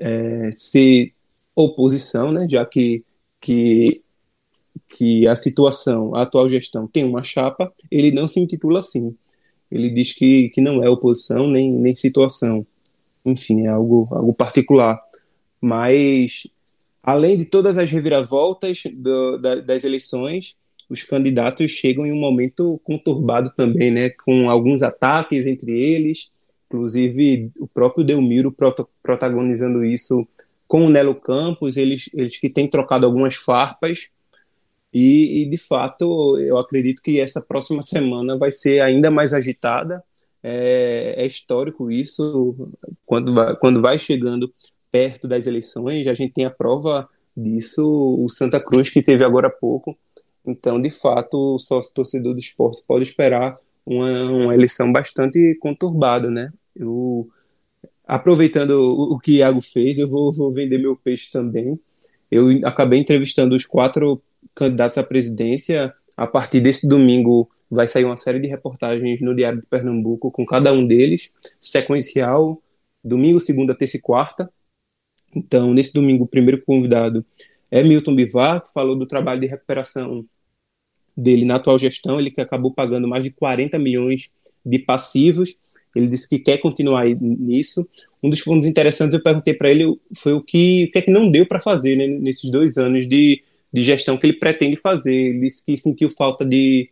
[0.00, 1.12] é, ser
[1.54, 3.04] oposição, né, já que,
[3.40, 4.02] que,
[4.88, 9.14] que a situação, a atual gestão tem uma chapa, ele não se intitula assim.
[9.70, 12.66] Ele diz que, que não é oposição nem, nem situação.
[13.24, 15.00] Enfim, é algo, algo particular.
[15.60, 16.46] Mas,
[17.02, 20.56] além de todas as reviravoltas do, da, das eleições,
[20.88, 26.30] os candidatos chegam em um momento conturbado também, né, com alguns ataques entre eles,
[26.66, 30.26] inclusive o próprio Delmiro prot protagonizando isso
[30.68, 34.10] com o Nelo Campos, eles, eles que têm trocado algumas farpas,
[34.92, 40.04] e, e, de fato eu acredito que essa próxima semana vai ser ainda mais agitada,
[40.42, 42.70] é, é histórico isso,
[43.06, 44.52] quando vai, quando vai chegando
[44.92, 49.48] perto das eleições, a gente tem a prova disso, o Santa Cruz que teve agora
[49.48, 49.98] há pouco,
[50.46, 56.30] Então, de fato, o sócio torcedor do esporte pode esperar uma, uma eleição bastante conturbada,
[56.30, 56.52] né?
[56.76, 57.28] Eu,
[58.06, 61.78] aproveitando o, o que Iago fez, eu vou, vou vender meu peixe também.
[62.30, 64.22] Eu acabei entrevistando os quatro
[64.54, 65.94] candidatos à presidência.
[66.16, 70.44] A partir desse domingo vai sair uma série de reportagens no Diário de Pernambuco com
[70.44, 71.30] cada um deles,
[71.60, 72.60] sequencial,
[73.02, 74.50] domingo, segunda, terça e quarta.
[75.34, 77.24] Então, nesse domingo, o primeiro convidado
[77.70, 80.24] é Milton Bivar, que falou do trabalho de recuperação
[81.16, 84.30] dele na atual gestão, ele que acabou pagando mais de 40 milhões
[84.64, 85.56] de passivos,
[85.94, 87.86] ele disse que quer continuar nisso.
[88.22, 91.10] Um dos pontos interessantes eu perguntei para ele foi o que, o que é que
[91.10, 95.14] não deu para fazer né, nesses dois anos de, de gestão que ele pretende fazer.
[95.14, 96.88] Ele disse que sentiu falta de,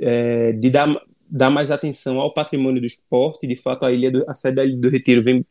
[0.00, 3.46] é, de dar, dar mais atenção ao patrimônio do esporte.
[3.46, 5.44] De fato, a ilha do, a sede da Ilha do Retiro vem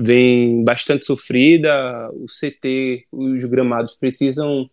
[0.00, 2.10] vem bastante sofrida.
[2.12, 4.68] O CT, os gramados precisam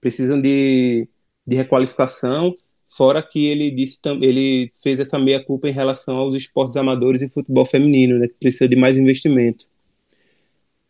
[0.00, 1.08] precisam de,
[1.46, 2.54] de requalificação.
[2.88, 7.28] Fora que ele disse ele fez essa meia culpa em relação aos esportes amadores e
[7.28, 9.66] futebol feminino, né, que precisa de mais investimento.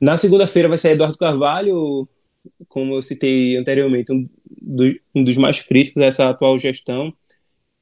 [0.01, 2.09] Na segunda-feira vai sair Eduardo Carvalho,
[2.69, 4.29] como eu citei anteriormente, um,
[4.63, 7.13] do, um dos mais críticos dessa atual gestão.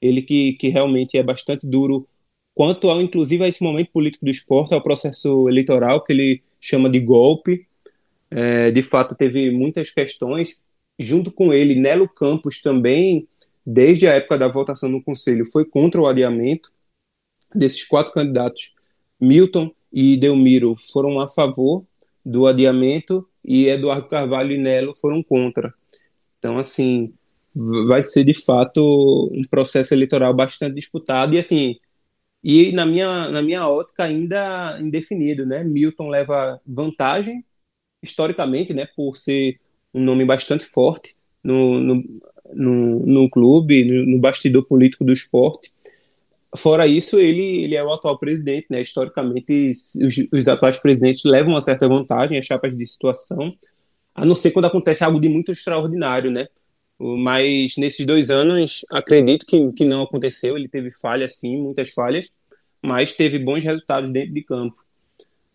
[0.01, 2.09] Ele que, que realmente é bastante duro
[2.57, 6.89] quanto ao, inclusive, a esse momento político do esporte, ao processo eleitoral, que ele chama
[6.89, 7.69] de golpe.
[8.31, 10.59] É, de fato, teve muitas questões.
[10.99, 13.29] Junto com ele, Nelo Campos também,
[13.65, 16.73] desde a época da votação no Conselho, foi contra o adiamento.
[17.55, 18.75] Desses quatro candidatos,
[19.21, 21.85] Milton e Delmiro foram a favor
[22.25, 25.75] do adiamento e Eduardo Carvalho e Nelo foram contra.
[26.39, 27.13] Então, assim,
[27.87, 31.77] vai ser de fato um processo eleitoral bastante disputado e, assim,
[32.49, 35.65] e na minha, na minha ótica ainda indefinido, né?
[35.65, 37.45] Milton leva vantagem
[38.01, 39.59] historicamente, né, por ser
[39.93, 42.05] um nome bastante forte no, no,
[42.55, 45.73] no, no clube, no, no, bastidor político do esporte.
[46.57, 48.81] Fora isso, ele, ele é o atual presidente, né?
[48.81, 53.53] Historicamente, os, os atuais presidentes levam uma certa vantagem às chapas de situação,
[54.15, 56.47] a não ser quando acontece algo de muito extraordinário, né?
[56.99, 60.57] Mas nesses dois anos, acredito que, que não aconteceu.
[60.57, 62.31] Ele teve falhas, sim, muitas falhas,
[62.83, 64.77] mas teve bons resultados dentro de campo.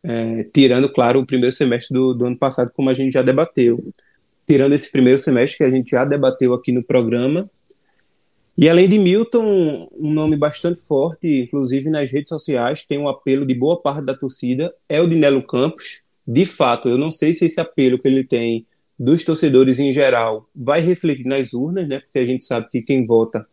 [0.04, 3.84] É, tirando, claro, o primeiro semestre do, do ano passado, como a gente já debateu.
[4.48, 7.50] Tirando esse primeiro semestre que a gente já debateu aqui no programa.
[8.58, 13.46] E além de Milton, um nome bastante forte, inclusive nas redes sociais, tem um apelo
[13.46, 16.02] de boa parte da torcida, é o de Nelo Campos.
[16.28, 18.66] De fato, eu não sei se esse apelo que ele tem
[18.98, 22.00] dos torcedores em geral vai refletir nas urnas, né?
[22.00, 23.48] Porque a gente sabe que quem vota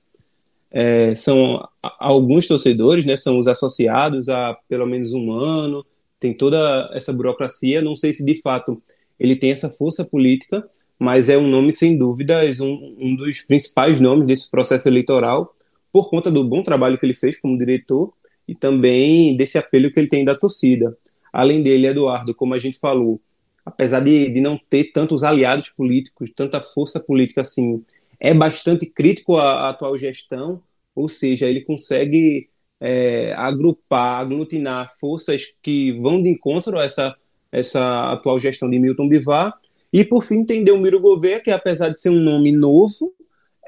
[0.70, 1.66] é, são
[1.98, 3.16] alguns torcedores, né?
[3.16, 5.84] São os associados há pelo menos um ano,
[6.20, 7.80] tem toda essa burocracia.
[7.80, 8.82] Não sei se de fato
[9.18, 10.68] ele tem essa força política,
[10.98, 15.54] mas é um nome sem dúvidas um, um dos principais nomes desse processo eleitoral
[15.92, 18.12] por conta do bom trabalho que ele fez como diretor
[18.46, 20.96] e também desse apelo que ele tem da torcida.
[21.32, 23.20] Além dele, Eduardo, como a gente falou,
[23.68, 27.84] apesar de, de não ter tantos aliados políticos, tanta força política assim,
[28.18, 30.62] é bastante crítico à, à atual gestão,
[30.94, 32.48] ou seja, ele consegue
[32.80, 37.14] é, agrupar, aglutinar forças que vão de encontro a essa,
[37.52, 39.52] essa atual gestão de Milton Bivar,
[39.92, 43.14] e por fim tem o Gouveia, que apesar de ser um nome novo,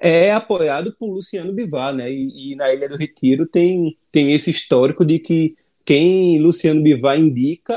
[0.01, 2.11] é apoiado por Luciano Bivar, né?
[2.11, 5.55] E, e, na Ilha do Retiro tem, tem esse histórico de que
[5.91, 7.75] quem Luciano Bivar indica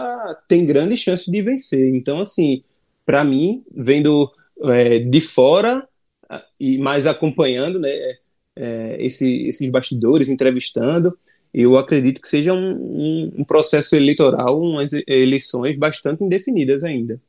[0.47, 1.95] tem grandes chances de vencer.
[1.95, 2.63] Então, assim,
[3.03, 4.31] para mim, vendo
[4.65, 5.89] é, de fora
[6.59, 7.89] e mais acompanhando né,
[8.55, 11.17] é, esse, esses bastidores, entrevistando,
[11.51, 17.19] eu acredito que seja um, um, um processo eleitoral, umas eleições bastante indefinidas ainda.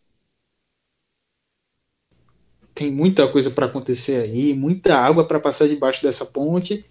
[2.75, 6.85] Tem muita coisa para acontecer aí, muita água para passar debaixo dessa ponte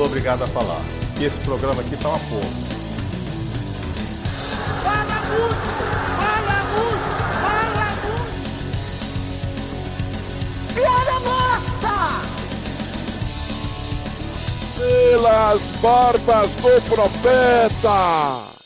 [0.00, 0.80] Sou obrigado a falar
[1.18, 2.40] que esse programa aqui tá uma porra.
[4.82, 5.68] Fala muito!
[6.16, 7.04] Fala muito!
[7.42, 8.40] Fala muito!
[10.74, 11.96] Piada morta!
[14.78, 18.59] Pelas barbas do profeta!